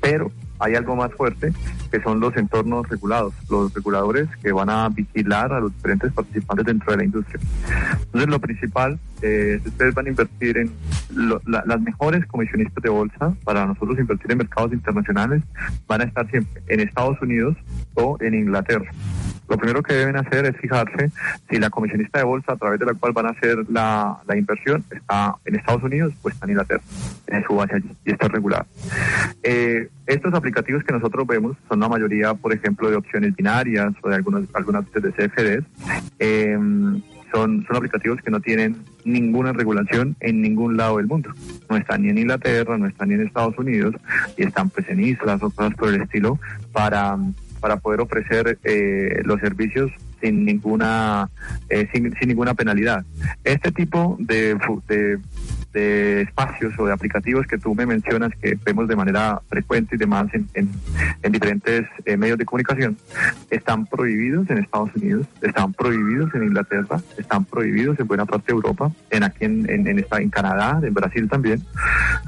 pero 0.01 0.31
hay 0.59 0.75
algo 0.75 0.95
más 0.95 1.13
fuerte 1.13 1.53
que 1.91 2.01
son 2.01 2.19
los 2.19 2.35
entornos 2.35 2.87
regulados, 2.89 3.33
los 3.49 3.73
reguladores 3.73 4.27
que 4.41 4.51
van 4.51 4.69
a 4.69 4.89
vigilar 4.89 5.53
a 5.53 5.59
los 5.59 5.73
diferentes 5.73 6.11
participantes 6.13 6.65
dentro 6.65 6.91
de 6.91 6.97
la 6.97 7.03
industria. 7.03 7.39
Entonces, 7.91 8.29
lo 8.29 8.39
principal, 8.39 8.99
eh, 9.21 9.59
ustedes 9.63 9.93
van 9.93 10.07
a 10.07 10.09
invertir 10.09 10.57
en 10.57 10.71
las 11.45 11.81
mejores 11.81 12.25
comisionistas 12.25 12.83
de 12.83 12.89
bolsa, 12.89 13.33
para 13.43 13.65
nosotros 13.65 13.99
invertir 13.99 14.31
en 14.31 14.39
mercados 14.39 14.73
internacionales, 14.73 15.43
van 15.87 16.01
a 16.01 16.05
estar 16.05 16.29
siempre 16.29 16.61
en 16.67 16.79
Estados 16.79 17.21
Unidos 17.21 17.55
o 17.93 18.17
en 18.19 18.33
Inglaterra. 18.33 18.89
Lo 19.47 19.57
primero 19.57 19.81
que 19.83 19.93
deben 19.93 20.17
hacer 20.17 20.45
es 20.45 20.57
fijarse 20.57 21.11
si 21.49 21.57
la 21.57 21.69
comisionista 21.69 22.19
de 22.19 22.25
bolsa 22.25 22.53
a 22.53 22.57
través 22.57 22.79
de 22.79 22.85
la 22.85 22.93
cual 22.93 23.13
van 23.13 23.27
a 23.27 23.29
hacer 23.29 23.57
la, 23.69 24.17
la 24.27 24.37
inversión 24.37 24.83
está 24.91 25.35
en 25.45 25.55
Estados 25.55 25.83
Unidos 25.83 26.13
o 26.21 26.29
está 26.29 26.45
en 26.45 26.51
Inglaterra, 26.51 26.83
en 27.27 27.43
su 27.43 27.55
base 27.55 27.75
allí, 27.75 27.91
y 28.05 28.11
está 28.11 28.27
regulado. 28.27 28.65
Eh, 29.43 29.89
estos 30.05 30.33
aplicativos 30.33 30.83
que 30.83 30.93
nosotros 30.93 31.25
vemos 31.27 31.57
son 31.67 31.79
la 31.79 31.89
mayoría, 31.89 32.33
por 32.33 32.53
ejemplo, 32.53 32.89
de 32.89 32.95
opciones 32.95 33.35
binarias 33.35 33.93
o 34.01 34.09
de 34.09 34.15
algunas, 34.15 34.43
algunas 34.53 34.85
de 34.91 35.11
CFDs. 35.11 35.63
Eh, 36.19 36.57
son, 37.31 37.65
son 37.65 37.75
aplicativos 37.75 38.21
que 38.21 38.31
no 38.31 38.39
tienen 38.39 38.77
ninguna 39.03 39.53
regulación 39.53 40.15
en 40.19 40.41
ningún 40.41 40.77
lado 40.77 40.97
del 40.97 41.07
mundo. 41.07 41.31
No 41.69 41.77
están 41.77 42.03
ni 42.03 42.09
en 42.09 42.17
Inglaterra, 42.17 42.77
no 42.77 42.87
están 42.87 43.09
ni 43.09 43.15
en 43.15 43.27
Estados 43.27 43.57
Unidos 43.57 43.95
y 44.37 44.43
están 44.43 44.69
pues 44.69 44.87
en 44.89 45.03
islas 45.03 45.41
o 45.43 45.49
cosas 45.49 45.73
por 45.75 45.89
el 45.89 46.01
estilo 46.01 46.39
para 46.71 47.17
para 47.59 47.77
poder 47.77 48.01
ofrecer 48.01 48.59
eh, 48.63 49.21
los 49.23 49.39
servicios 49.39 49.91
sin 50.21 50.45
ninguna 50.45 51.29
eh, 51.69 51.87
sin, 51.93 52.13
ninguna 52.27 52.53
penalidad. 52.53 53.05
Este 53.43 53.71
tipo 53.71 54.17
de 54.19 55.19
de 55.77 56.21
espacios 56.21 56.73
o 56.77 56.85
de 56.85 56.93
aplicativos 56.93 57.45
que 57.45 57.57
tú 57.57 57.75
me 57.75 57.85
mencionas 57.85 58.31
que 58.41 58.57
vemos 58.65 58.87
de 58.87 58.95
manera 58.95 59.41
frecuente 59.49 59.95
y 59.95 59.99
demás 59.99 60.27
en, 60.33 60.47
en, 60.53 61.31
diferentes 61.31 61.85
eh, 62.05 62.17
medios 62.17 62.37
de 62.37 62.45
comunicación, 62.45 62.97
están 63.49 63.85
prohibidos 63.85 64.49
en 64.49 64.57
Estados 64.59 64.89
Unidos, 64.95 65.27
están 65.41 65.73
prohibidos 65.73 66.33
en 66.33 66.43
Inglaterra, 66.43 66.99
están 67.17 67.45
prohibidos 67.45 67.99
en 67.99 68.07
buena 68.07 68.25
parte 68.25 68.47
de 68.47 68.53
Europa, 68.53 68.91
en 69.11 69.23
aquí 69.23 69.45
en, 69.45 69.69
en, 69.69 69.87
en 69.87 70.29
Canadá, 70.29 70.79
en 70.81 70.93
Brasil 70.93 71.29
también, 71.29 71.63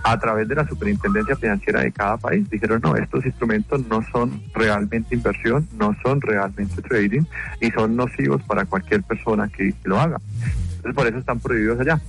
a 0.03 0.19
través 0.19 0.47
de 0.47 0.55
la 0.55 0.67
superintendencia 0.67 1.35
financiera 1.35 1.81
de 1.81 1.91
cada 1.91 2.17
país. 2.17 2.49
Dijeron, 2.49 2.81
no, 2.83 2.95
estos 2.95 3.25
instrumentos 3.25 3.85
no 3.87 4.03
son 4.11 4.41
realmente 4.53 5.15
inversión, 5.15 5.67
no 5.77 5.95
son 6.03 6.21
realmente 6.21 6.81
trading 6.81 7.23
y 7.61 7.71
son 7.71 7.95
nocivos 7.95 8.43
para 8.43 8.65
cualquier 8.65 9.01
persona 9.03 9.47
que 9.47 9.73
lo 9.83 9.99
haga. 9.99 10.19
Entonces 10.79 10.95
por 10.95 11.07
eso 11.07 11.17
están 11.17 11.39
prohibidos 11.39 11.79
allá. 11.81 11.99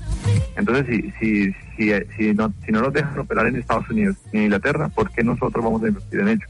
Entonces 0.57 0.87
si, 0.87 1.11
si, 1.19 1.53
si, 1.77 1.93
si, 2.17 2.35
no, 2.35 2.53
si 2.65 2.71
no 2.71 2.81
los 2.81 2.93
dejan 2.93 3.19
operar 3.19 3.47
en 3.47 3.57
Estados 3.57 3.89
Unidos 3.91 4.17
ni 4.33 4.41
en 4.41 4.45
Inglaterra, 4.47 4.89
¿por 4.89 5.11
qué 5.11 5.25
nosotros 5.25 5.65
vamos 5.65 5.83
a 5.83 5.89
invertir 5.89 6.21
en 6.21 6.29
ello? 6.29 6.47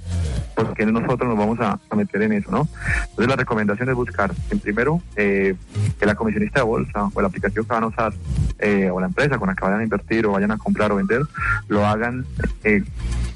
¿Por 0.54 0.74
qué 0.74 0.84
nosotros 0.84 1.28
nos 1.28 1.38
vamos 1.38 1.58
a, 1.60 1.78
meter 1.96 2.22
en 2.22 2.32
eso? 2.32 2.50
¿no? 2.50 2.68
Entonces 3.10 3.28
la 3.28 3.36
recomendación 3.36 3.88
es 3.88 3.94
buscar, 3.94 4.32
en 4.50 4.58
primero, 4.58 5.00
eh, 5.16 5.54
que 5.98 6.06
la 6.06 6.14
comisionista 6.14 6.60
de 6.60 6.66
bolsa 6.66 7.10
o 7.12 7.20
la 7.22 7.28
aplicación 7.28 7.64
que 7.64 7.72
van 7.72 7.84
a 7.84 7.86
usar 7.86 8.12
eh, 8.58 8.90
o 8.90 9.00
la 9.00 9.06
empresa 9.06 9.38
con 9.38 9.48
la 9.48 9.54
que 9.54 9.64
vayan 9.64 9.80
a 9.80 9.84
invertir 9.84 10.26
o 10.26 10.32
vayan 10.32 10.50
a 10.50 10.58
comprar 10.58 10.92
o 10.92 10.96
vender, 10.96 11.22
lo 11.68 11.86
hagan 11.86 12.26
eh, 12.64 12.84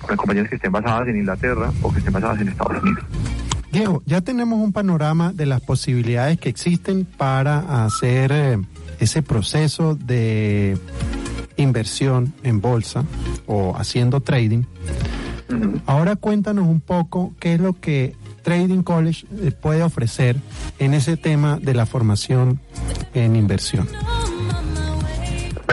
con 0.03 0.16
compañías 0.16 0.49
que 0.49 0.57
estén 0.57 0.73
basadas 0.73 1.09
en 1.09 1.16
Inglaterra 1.16 1.73
o 1.81 1.90
que 1.90 1.99
estén 1.99 2.12
basadas 2.12 2.40
en 2.40 2.49
Estados 2.49 2.83
Unidos. 2.83 3.05
Diego, 3.75 4.03
ya 4.07 4.21
tenemos 4.21 4.61
un 4.61 4.73
panorama 4.73 5.33
de 5.33 5.47
las 5.47 5.61
posibilidades 5.61 6.39
que 6.39 6.49
existen 6.49 7.05
para 7.05 7.85
hacer 7.85 8.31
eh, 8.33 8.59
ese 9.01 9.21
proceso 9.23 9.97
de 9.97 10.79
inversión 11.57 12.33
en 12.45 12.61
bolsa 12.61 13.05
o 13.47 13.75
haciendo 13.77 14.21
trading. 14.21 14.63
Ahora 15.87 16.15
cuéntanos 16.15 16.69
un 16.69 16.81
poco 16.81 17.35
qué 17.41 17.55
es 17.55 17.61
lo 17.61 17.73
que 17.75 18.15
Trading 18.45 18.83
College 18.83 19.27
eh, 19.43 19.51
puede 19.51 19.83
ofrecer 19.83 20.37
en 20.79 20.95
ese 20.95 21.17
tema 21.17 21.59
de 21.61 21.75
la 21.75 21.85
formación 21.85 22.61
en 23.13 23.35
inversión. 23.35 23.89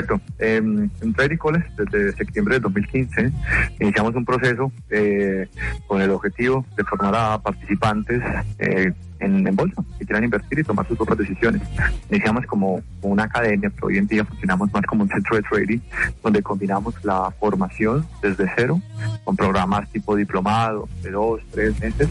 Perfecto. 0.02 0.22
en 0.40 1.14
Trading 1.14 1.38
desde 1.78 2.18
septiembre 2.18 2.56
de 2.56 2.62
2015, 2.62 3.32
iniciamos 3.80 4.16
un 4.16 4.26
proceso 4.26 4.72
eh, 4.90 5.48
con 5.88 6.02
el 6.02 6.10
objetivo 6.10 6.66
de 6.76 6.84
formar 6.84 7.16
a 7.16 7.42
participantes 7.42 8.22
eh, 8.60 8.94
en, 9.22 9.56
bolsa, 9.56 9.84
que 9.98 10.06
quieran 10.06 10.24
invertir 10.24 10.60
y 10.60 10.64
tomar 10.64 10.88
sus 10.88 10.98
propias 10.98 11.20
decisiones. 11.20 11.62
Iniciamos 12.10 12.46
como 12.46 12.82
una 13.02 13.24
academia, 13.24 13.70
pero 13.70 13.88
hoy 13.88 13.98
en 13.98 14.08
día 14.08 14.26
funcionamos 14.26 14.72
más 14.74 14.84
como 14.86 15.04
un 15.04 15.10
centro 15.10 15.36
de 15.36 15.44
trading, 15.44 15.80
donde 16.24 16.42
combinamos 16.42 16.96
la 17.04 17.32
formación 17.40 18.06
desde 18.22 18.52
cero, 18.56 18.82
con 19.24 19.36
programas 19.36 19.90
tipo 19.92 20.16
diplomado 20.16 20.90
de 21.04 21.12
dos, 21.12 21.42
tres 21.52 21.80
meses, 21.80 22.10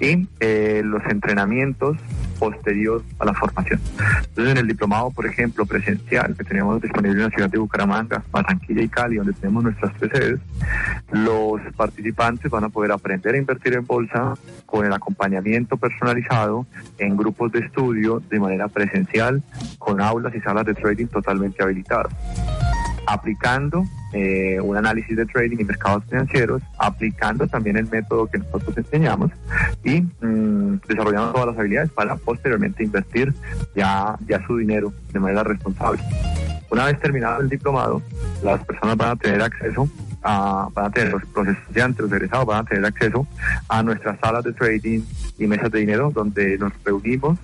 y 0.00 0.28
eh, 0.40 0.82
los 0.84 1.02
entrenamientos 1.06 1.98
posterior 2.38 3.02
a 3.18 3.24
la 3.24 3.34
formación. 3.34 3.80
Entonces, 4.28 4.52
en 4.52 4.58
el 4.58 4.66
diplomado, 4.66 5.10
por 5.10 5.26
ejemplo, 5.26 5.64
presencial 5.66 6.34
que 6.36 6.44
tenemos 6.44 6.80
disponible 6.82 7.16
en 7.16 7.30
la 7.30 7.30
ciudad 7.30 7.48
de 7.48 7.58
Bucaramanga, 7.58 8.22
Barranquilla 8.30 8.82
y 8.82 8.88
Cali, 8.88 9.16
donde 9.16 9.32
tenemos 9.34 9.64
nuestras 9.64 9.94
tres 9.94 10.10
sedes, 10.12 10.40
los 11.12 11.60
participantes 11.76 12.50
van 12.50 12.64
a 12.64 12.68
poder 12.68 12.92
aprender 12.92 13.34
a 13.34 13.38
invertir 13.38 13.74
en 13.74 13.86
bolsa 13.86 14.34
con 14.66 14.84
el 14.84 14.92
acompañamiento 14.92 15.76
personalizado 15.76 16.43
en 16.98 17.16
grupos 17.16 17.52
de 17.52 17.60
estudio 17.60 18.22
de 18.28 18.40
manera 18.40 18.68
presencial, 18.68 19.42
con 19.78 20.00
aulas 20.00 20.34
y 20.34 20.40
salas 20.40 20.66
de 20.66 20.74
trading 20.74 21.06
totalmente 21.06 21.62
habilitadas 21.62 22.12
aplicando 23.06 23.84
eh, 24.12 24.60
un 24.60 24.76
análisis 24.76 25.16
de 25.16 25.26
trading 25.26 25.58
y 25.60 25.64
mercados 25.64 26.04
financieros, 26.08 26.62
aplicando 26.78 27.46
también 27.46 27.76
el 27.76 27.88
método 27.88 28.26
que 28.26 28.38
nosotros 28.38 28.76
enseñamos 28.76 29.30
y 29.82 30.00
mm, 30.00 30.80
desarrollando 30.88 31.32
todas 31.32 31.48
las 31.48 31.58
habilidades 31.58 31.90
para 31.90 32.16
posteriormente 32.16 32.84
invertir 32.84 33.34
ya, 33.74 34.16
ya 34.26 34.44
su 34.46 34.56
dinero 34.56 34.92
de 35.12 35.20
manera 35.20 35.44
responsable. 35.44 36.02
Una 36.70 36.86
vez 36.86 36.98
terminado 36.98 37.40
el 37.40 37.48
diplomado, 37.48 38.02
las 38.42 38.64
personas 38.64 38.96
van 38.96 39.10
a 39.10 39.16
tener 39.16 39.42
acceso 39.42 39.88
a, 40.24 40.68
van 40.72 40.86
a 40.86 40.90
tener 40.90 41.12
los, 41.12 41.22
los 41.34 41.46
los 41.46 42.12
egresados 42.12 42.46
van 42.46 42.60
a 42.60 42.68
tener 42.68 42.84
acceso 42.84 43.26
a 43.68 43.82
nuestras 43.82 44.18
salas 44.18 44.42
de 44.42 44.52
trading 44.52 45.02
y 45.38 45.46
mesas 45.46 45.70
de 45.70 45.80
dinero 45.80 46.10
donde 46.12 46.58
nos 46.58 46.72
reunimos 46.84 47.38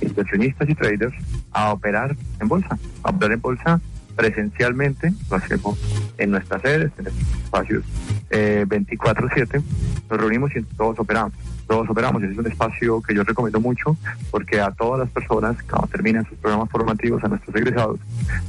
inversionistas 0.00 0.68
y 0.68 0.74
traders 0.74 1.14
a 1.52 1.72
operar 1.72 2.14
en 2.40 2.48
bolsa, 2.48 2.78
a 3.02 3.10
operar 3.10 3.32
en 3.32 3.40
bolsa 3.40 3.80
presencialmente, 4.16 5.12
lo 5.30 5.36
hacemos 5.36 5.78
en 6.18 6.30
nuestras 6.30 6.62
sedes, 6.62 6.92
en 6.98 7.06
espacios 7.06 7.84
24/7, 8.30 9.62
nos 10.10 10.20
reunimos 10.20 10.54
y 10.54 10.62
todos 10.62 10.98
operamos 10.98 11.32
todos 11.66 11.88
operamos. 11.88 12.22
Es 12.22 12.36
un 12.36 12.46
espacio 12.46 13.00
que 13.02 13.14
yo 13.14 13.24
recomiendo 13.24 13.60
mucho 13.60 13.96
porque 14.30 14.60
a 14.60 14.70
todas 14.70 15.00
las 15.00 15.10
personas, 15.10 15.56
cuando 15.62 15.88
terminan 15.88 16.26
sus 16.28 16.38
programas 16.38 16.70
formativos, 16.70 17.22
a 17.24 17.28
nuestros 17.28 17.54
egresados, 17.56 18.00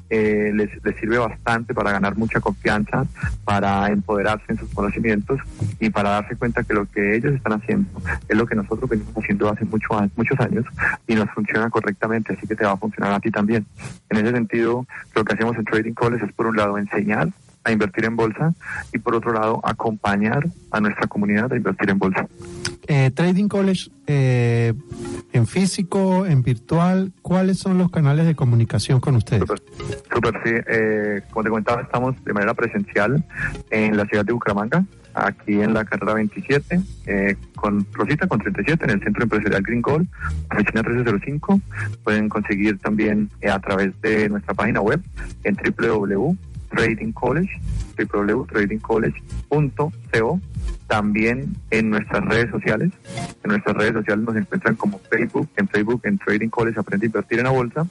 eh, 0.09 0.51
les, 0.53 0.69
sirve 0.99 1.17
bastante 1.17 1.73
para 1.73 1.91
ganar 1.91 2.15
mucha 2.15 2.39
confianza, 2.39 3.05
para 3.43 3.87
empoderarse 3.89 4.45
en 4.49 4.57
sus 4.57 4.69
conocimientos 4.73 5.39
y 5.79 5.89
para 5.89 6.11
darse 6.11 6.35
cuenta 6.35 6.63
que 6.63 6.73
lo 6.73 6.85
que 6.85 7.15
ellos 7.15 7.33
están 7.33 7.53
haciendo 7.53 7.89
es 8.27 8.37
lo 8.37 8.45
que 8.45 8.55
nosotros 8.55 8.89
venimos 8.89 9.13
haciendo 9.17 9.49
hace 9.49 9.65
mucho, 9.65 9.89
muchos 10.15 10.39
años 10.39 10.65
y 11.07 11.15
nos 11.15 11.29
funciona 11.31 11.69
correctamente, 11.69 12.33
así 12.33 12.47
que 12.47 12.55
te 12.55 12.65
va 12.65 12.71
a 12.71 12.77
funcionar 12.77 13.13
a 13.13 13.19
ti 13.19 13.31
también. 13.31 13.65
En 14.09 14.17
ese 14.17 14.31
sentido, 14.31 14.85
lo 15.13 15.25
que 15.25 15.33
hacemos 15.33 15.57
en 15.57 15.65
Trading 15.65 15.93
Calls 15.93 16.21
es 16.21 16.31
por 16.33 16.47
un 16.47 16.55
lado 16.55 16.77
enseñar 16.77 17.29
a 17.65 17.71
invertir 17.71 18.05
en 18.05 18.15
bolsa 18.15 18.53
y 18.93 18.99
por 18.99 19.15
otro 19.15 19.33
lado 19.33 19.59
acompañar 19.63 20.45
a 20.71 20.79
nuestra 20.79 21.07
comunidad 21.07 21.51
a 21.51 21.57
invertir 21.57 21.89
en 21.89 21.99
bolsa. 21.99 22.27
Eh, 22.87 23.11
Trading 23.11 23.47
College 23.47 23.89
eh, 24.07 24.73
en 25.33 25.47
físico, 25.47 26.25
en 26.25 26.43
virtual, 26.43 27.11
¿cuáles 27.21 27.57
son 27.57 27.77
los 27.77 27.89
canales 27.89 28.25
de 28.25 28.35
comunicación 28.35 28.99
con 28.99 29.15
ustedes? 29.15 29.43
Super, 30.13 30.41
sí. 30.43 30.51
Eh, 30.67 31.21
como 31.31 31.43
te 31.43 31.49
comentaba, 31.49 31.81
estamos 31.81 32.15
de 32.23 32.33
manera 32.33 32.53
presencial 32.53 33.23
en 33.71 33.97
la 33.97 34.05
ciudad 34.05 34.23
de 34.23 34.33
Bucaramanga, 34.33 34.85
aquí 35.15 35.61
en 35.61 35.73
la 35.73 35.83
carrera 35.85 36.13
27, 36.13 36.81
eh, 37.07 37.35
con 37.55 37.85
Rosita, 37.93 38.27
con 38.27 38.39
37, 38.39 38.83
en 38.85 38.89
el 38.91 39.03
Centro 39.03 39.23
Empresarial 39.23 39.63
Green 39.63 39.81
Gold, 39.81 40.07
oficina 40.51 40.83
1305. 40.83 41.61
Pueden 42.03 42.29
conseguir 42.29 42.77
también 42.79 43.29
eh, 43.41 43.49
a 43.49 43.59
través 43.59 43.99
de 44.01 44.29
nuestra 44.29 44.53
página 44.53 44.81
web 44.81 45.01
en 45.43 45.55
www 45.55 46.37
Trading 46.75 47.13
College, 47.13 47.49
www.tradingcollege.co. 47.97 50.41
También 50.87 51.55
en 51.71 51.89
nuestras 51.89 52.23
redes 52.25 52.51
sociales. 52.51 52.91
En 53.43 53.49
nuestras 53.49 53.75
redes 53.75 53.93
sociales 53.93 54.23
nos 54.25 54.35
encuentran 54.35 54.75
como 54.75 54.99
Facebook, 54.99 55.49
en 55.57 55.67
Facebook, 55.67 56.01
en 56.03 56.19
Trading 56.19 56.49
College 56.49 56.79
Aprende 56.79 57.05
a 57.05 57.07
Invertir 57.07 57.39
en 57.39 57.45
la 57.45 57.51
Bolsa. 57.51 57.87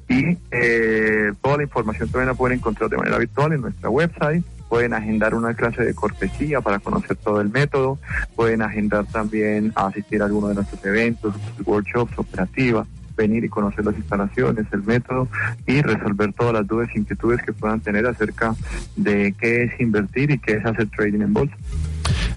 Y 0.09 0.37
eh, 0.51 1.31
toda 1.41 1.57
la 1.57 1.63
información 1.63 2.09
también 2.09 2.27
la 2.27 2.33
pueden 2.33 2.57
encontrar 2.57 2.89
de 2.89 2.97
manera 2.97 3.17
virtual 3.17 3.53
en 3.53 3.61
nuestra 3.61 3.89
website 3.89 4.43
pueden 4.69 4.93
agendar 4.93 5.33
una 5.33 5.55
clase 5.55 5.83
de 5.83 5.93
cortesía 5.95 6.61
para 6.61 6.79
conocer 6.79 7.17
todo 7.17 7.41
el 7.41 7.49
método, 7.49 7.97
pueden 8.35 8.61
agendar 8.61 9.05
también 9.07 9.73
a 9.75 9.87
asistir 9.87 10.21
a 10.21 10.25
alguno 10.25 10.49
de 10.49 10.55
nuestros 10.55 10.85
eventos, 10.85 11.33
workshops, 11.65 12.17
operativas, 12.17 12.87
venir 13.17 13.43
y 13.43 13.49
conocer 13.49 13.83
las 13.83 13.95
instalaciones, 13.97 14.65
el 14.71 14.83
método 14.83 15.27
y 15.65 15.81
resolver 15.81 16.31
todas 16.33 16.53
las 16.53 16.67
dudas 16.67 16.87
e 16.93 16.99
inquietudes 16.99 17.41
que 17.41 17.51
puedan 17.51 17.81
tener 17.81 18.05
acerca 18.05 18.55
de 18.95 19.35
qué 19.37 19.63
es 19.63 19.79
invertir 19.81 20.31
y 20.31 20.39
qué 20.39 20.53
es 20.53 20.65
hacer 20.65 20.87
trading 20.91 21.21
en 21.21 21.33
bolsa. 21.33 21.55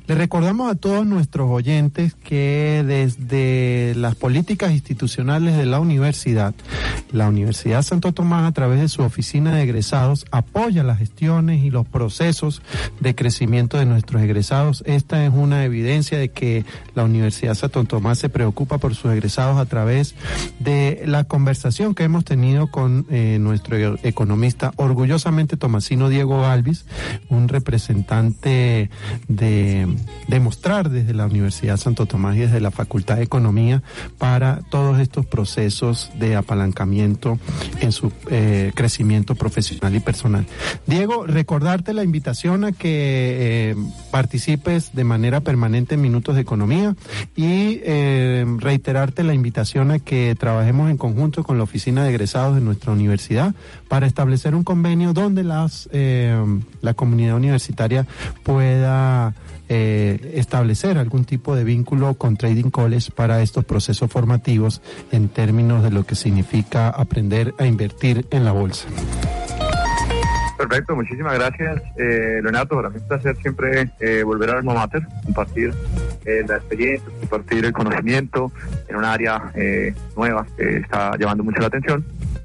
Le 0.08 0.16
recordamos 0.16 0.70
a 0.70 0.74
todos 0.74 1.06
nuestros 1.06 1.48
oyentes 1.48 2.14
que 2.14 2.82
desde 2.84 3.94
las 3.94 4.16
políticas 4.16 4.72
institucionales 4.72 5.56
de 5.56 5.64
la 5.64 5.78
universidad, 5.78 6.54
la 7.12 7.28
Universidad 7.28 7.82
Santo 7.82 8.12
Tomás 8.12 8.48
a 8.48 8.52
través 8.52 8.80
de 8.80 8.88
su 8.88 9.02
oficina 9.02 9.54
de 9.54 9.62
egresados 9.62 10.26
apoya 10.32 10.82
las 10.82 10.98
gestiones 10.98 11.62
y 11.62 11.70
los 11.70 11.86
procesos 11.86 12.62
de 13.00 13.14
crecimiento 13.14 13.78
de 13.78 13.86
nuestros 13.86 14.22
egresados. 14.22 14.82
Esta 14.86 15.24
es 15.24 15.32
una 15.32 15.64
evidencia 15.64 16.18
de 16.18 16.30
que 16.30 16.64
la 16.94 17.04
Universidad 17.04 17.54
Santo 17.54 17.84
Tomás 17.84 18.18
se 18.18 18.28
preocupa 18.28 18.78
por 18.78 18.96
sus 18.96 19.12
egresados 19.12 19.58
a 19.58 19.66
través 19.66 20.16
de 20.58 21.04
la 21.06 21.24
conversación 21.24 21.94
que 21.94 22.04
hemos 22.04 22.24
tenido 22.24 22.66
con 22.66 23.06
eh, 23.08 23.38
nuestro 23.40 23.76
economista 24.02 24.72
orgullosamente 24.76 25.56
tomasino 25.56 26.08
Diego 26.08 26.44
Alvis, 26.44 26.86
un 27.28 27.48
representante 27.48 28.90
de 29.28 29.91
demostrar 30.28 30.90
desde 30.90 31.14
la 31.14 31.26
Universidad 31.26 31.76
Santo 31.76 32.06
Tomás 32.06 32.36
y 32.36 32.40
desde 32.40 32.60
la 32.60 32.70
Facultad 32.70 33.16
de 33.16 33.22
Economía 33.22 33.82
para 34.18 34.60
todos 34.70 35.00
estos 35.00 35.26
procesos 35.26 36.10
de 36.18 36.36
apalancamiento 36.36 37.38
en 37.80 37.92
su 37.92 38.12
eh, 38.30 38.72
crecimiento 38.74 39.34
profesional 39.34 39.94
y 39.94 40.00
personal. 40.00 40.46
Diego, 40.86 41.26
recordarte 41.26 41.92
la 41.92 42.04
invitación 42.04 42.64
a 42.64 42.72
que 42.72 43.70
eh, 43.70 43.76
participes 44.10 44.94
de 44.94 45.04
manera 45.04 45.40
permanente 45.40 45.94
en 45.94 46.02
Minutos 46.02 46.34
de 46.34 46.42
Economía 46.42 46.94
y 47.36 47.80
eh, 47.84 48.44
reiterarte 48.58 49.24
la 49.24 49.34
invitación 49.34 49.90
a 49.90 49.98
que 49.98 50.34
trabajemos 50.38 50.90
en 50.90 50.96
conjunto 50.96 51.44
con 51.44 51.58
la 51.58 51.64
Oficina 51.64 52.04
de 52.04 52.10
Egresados 52.10 52.54
de 52.54 52.60
nuestra 52.60 52.92
universidad 52.92 53.54
para 53.88 54.06
establecer 54.06 54.54
un 54.54 54.64
convenio 54.64 55.12
donde 55.12 55.44
las, 55.44 55.88
la 55.92 56.94
comunidad 56.94 57.36
universitaria 57.36 58.06
pueda 58.42 59.34
eh, 59.74 60.32
establecer 60.34 60.98
algún 60.98 61.24
tipo 61.24 61.56
de 61.56 61.64
vínculo 61.64 62.12
con 62.14 62.36
Trading 62.36 62.68
College 62.68 63.10
para 63.10 63.40
estos 63.40 63.64
procesos 63.64 64.10
formativos 64.10 64.82
en 65.12 65.30
términos 65.30 65.82
de 65.82 65.90
lo 65.90 66.04
que 66.04 66.14
significa 66.14 66.90
aprender 66.90 67.54
a 67.58 67.64
invertir 67.64 68.26
en 68.30 68.44
la 68.44 68.52
bolsa. 68.52 68.86
Perfecto, 70.58 70.94
muchísimas 70.94 71.34
gracias, 71.34 71.82
eh, 71.96 72.40
Leonardo. 72.42 72.76
Para 72.76 72.90
mí 72.90 72.96
es 72.96 73.02
un 73.02 73.08
placer 73.08 73.36
siempre 73.38 73.90
eh, 73.98 74.22
volver 74.22 74.50
al 74.50 74.58
alma 74.58 74.74
mater, 74.74 75.02
compartir 75.24 75.72
eh, 76.26 76.44
la 76.46 76.56
experiencia, 76.56 77.08
compartir 77.20 77.64
el 77.64 77.72
conocimiento 77.72 78.52
en 78.88 78.96
un 78.96 79.04
área 79.04 79.50
eh, 79.54 79.94
nueva 80.16 80.46
que 80.56 80.76
está 80.76 81.16
llamando 81.16 81.44
mucho 81.44 81.60
la 81.60 81.68
atención. 81.68 82.04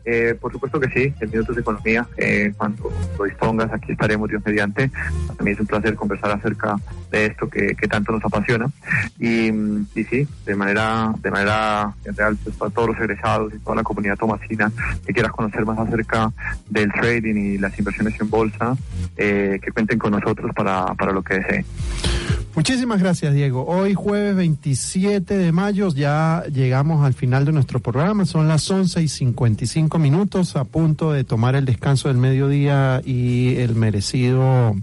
Eh, 0.10 0.36
por 0.40 0.54
supuesto 0.54 0.80
que 0.80 0.88
sí, 0.88 1.14
en 1.20 1.30
Minutos 1.30 1.54
de 1.54 1.62
Economía, 1.62 2.08
eh, 2.16 2.54
cuando 2.56 2.90
lo 3.20 3.26
dispongas, 3.26 3.70
aquí 3.74 3.92
estaremos 3.92 4.30
Dios 4.30 4.42
mediante. 4.46 4.90
Para 5.28 5.44
mí 5.44 5.52
es 5.52 5.60
un 5.60 5.68
placer 5.68 5.96
conversar 5.96 6.32
acerca 6.32 6.78
de 7.12 7.26
esto 7.26 7.50
que, 7.50 7.76
que 7.76 7.88
tanto 7.90 8.14
nos 8.14 8.24
apasiona. 8.24 8.68
Y, 9.20 9.50
y, 9.50 10.04
sí, 10.10 10.26
de 10.46 10.56
manera, 10.56 11.14
de 11.22 11.30
manera 11.30 11.94
real, 12.06 12.38
pues, 12.42 12.56
para 12.56 12.72
todos 12.72 12.88
los 12.88 12.98
egresados 13.00 13.54
y 13.54 13.60
toda 13.60 13.76
la 13.76 13.84
comunidad 13.84 14.16
tomasina 14.16 14.72
que 15.06 15.12
quieras 15.12 15.34
conocer 15.34 15.66
más 15.66 15.78
acerca 15.78 16.32
del 16.70 16.90
trading 16.94 17.36
y 17.36 17.58
las 17.58 17.78
inversiones 17.78 18.14
en 18.22 18.30
bolsa, 18.30 18.78
eh, 19.18 19.60
que 19.62 19.72
cuenten 19.74 20.00
con 20.00 20.12
nosotros 20.12 20.54
para, 20.56 20.86
para 20.94 21.12
lo 21.12 21.22
que 21.22 21.34
deseen. 21.34 21.66
Muchísimas 22.58 23.00
gracias, 23.00 23.36
Diego. 23.36 23.68
Hoy 23.68 23.94
jueves 23.94 24.36
27 24.36 25.38
de 25.38 25.52
mayo 25.52 25.90
ya 25.90 26.44
llegamos 26.52 27.06
al 27.06 27.14
final 27.14 27.46
de 27.46 27.52
nuestro 27.52 27.80
programa. 27.80 28.26
Son 28.26 28.48
las 28.48 28.72
11 28.72 29.00
y 29.04 29.08
55 29.08 29.97
minutos 30.00 30.56
a 30.56 30.64
punto 30.64 31.12
de 31.12 31.24
tomar 31.24 31.56
el 31.56 31.66
descanso 31.66 32.08
del 32.08 32.18
mediodía 32.18 33.02
y 33.04 33.56
el 33.58 33.76
merecido 33.76 34.76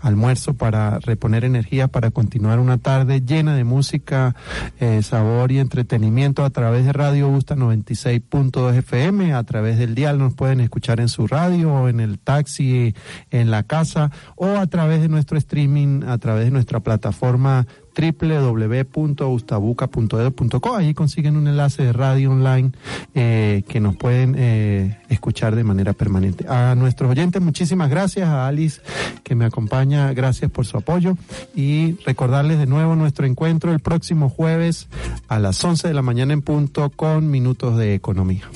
almuerzo 0.00 0.54
para 0.54 0.98
reponer 0.98 1.44
energía 1.44 1.88
para 1.88 2.10
continuar 2.10 2.58
una 2.58 2.78
tarde 2.78 3.22
llena 3.22 3.54
de 3.56 3.64
música, 3.64 4.34
eh, 4.80 5.02
sabor 5.02 5.52
y 5.52 5.58
entretenimiento 5.58 6.44
a 6.44 6.50
través 6.50 6.84
de 6.84 6.92
Radio 6.92 7.28
Busta 7.28 7.56
96.2 7.56 8.74
FM. 8.76 9.34
A 9.34 9.42
través 9.44 9.78
del 9.78 9.94
dial 9.94 10.18
nos 10.18 10.34
pueden 10.34 10.60
escuchar 10.60 11.00
en 11.00 11.08
su 11.08 11.26
radio, 11.26 11.88
en 11.88 12.00
el 12.00 12.18
taxi, 12.18 12.94
en 13.30 13.50
la 13.50 13.62
casa 13.62 14.10
o 14.36 14.56
a 14.56 14.66
través 14.66 15.00
de 15.00 15.08
nuestro 15.08 15.38
streaming, 15.38 16.02
a 16.04 16.18
través 16.18 16.44
de 16.46 16.50
nuestra 16.50 16.80
plataforma 16.80 17.66
www.ustabuca.edu.co. 17.94 20.76
Allí 20.76 20.94
consiguen 20.94 21.36
un 21.36 21.46
enlace 21.46 21.84
de 21.84 21.92
radio 21.92 22.32
online 22.32 22.72
eh, 23.14 23.62
que 23.68 23.78
nos 23.80 23.96
pueden 23.96 24.34
eh, 24.36 24.98
escuchar 25.08 25.54
de 25.54 25.64
manera 25.64 25.92
permanente. 25.92 26.46
A 26.48 26.74
nuestros 26.74 27.10
oyentes, 27.10 27.42
muchísimas 27.42 27.90
gracias. 27.90 28.28
A 28.28 28.46
Alice 28.46 28.80
que 29.22 29.34
me 29.34 29.44
acompaña, 29.44 30.12
gracias 30.12 30.50
por 30.50 30.66
su 30.66 30.76
apoyo. 30.76 31.16
Y 31.54 31.96
recordarles 32.04 32.58
de 32.58 32.66
nuevo 32.66 32.96
nuestro 32.96 33.26
encuentro 33.26 33.72
el 33.72 33.80
próximo 33.80 34.28
jueves 34.28 34.88
a 35.28 35.38
las 35.38 35.64
11 35.64 35.88
de 35.88 35.94
la 35.94 36.02
mañana 36.02 36.32
en 36.32 36.42
punto 36.42 36.90
con 36.90 37.30
Minutos 37.30 37.76
de 37.76 37.94
Economía. 37.94 38.48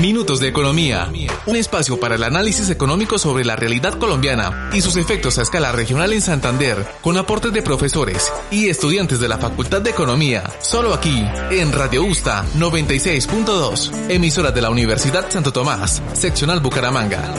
Minutos 0.00 0.40
de 0.40 0.48
Economía, 0.48 1.08
un 1.46 1.54
espacio 1.54 2.00
para 2.00 2.16
el 2.16 2.24
análisis 2.24 2.68
económico 2.68 3.16
sobre 3.16 3.44
la 3.44 3.54
realidad 3.54 3.94
colombiana 3.94 4.70
y 4.72 4.80
sus 4.80 4.96
efectos 4.96 5.38
a 5.38 5.42
escala 5.42 5.70
regional 5.70 6.12
en 6.12 6.20
Santander, 6.20 6.84
con 7.00 7.16
aportes 7.16 7.52
de 7.52 7.62
profesores 7.62 8.32
y 8.50 8.68
estudiantes 8.68 9.20
de 9.20 9.28
la 9.28 9.38
Facultad 9.38 9.82
de 9.82 9.90
Economía, 9.90 10.50
solo 10.60 10.92
aquí, 10.94 11.24
en 11.50 11.70
Radio 11.72 12.02
Usta 12.04 12.44
96.2, 12.56 14.10
emisora 14.10 14.50
de 14.50 14.62
la 14.62 14.70
Universidad 14.70 15.30
Santo 15.30 15.52
Tomás, 15.52 16.02
seccional 16.12 16.58
Bucaramanga. 16.58 17.32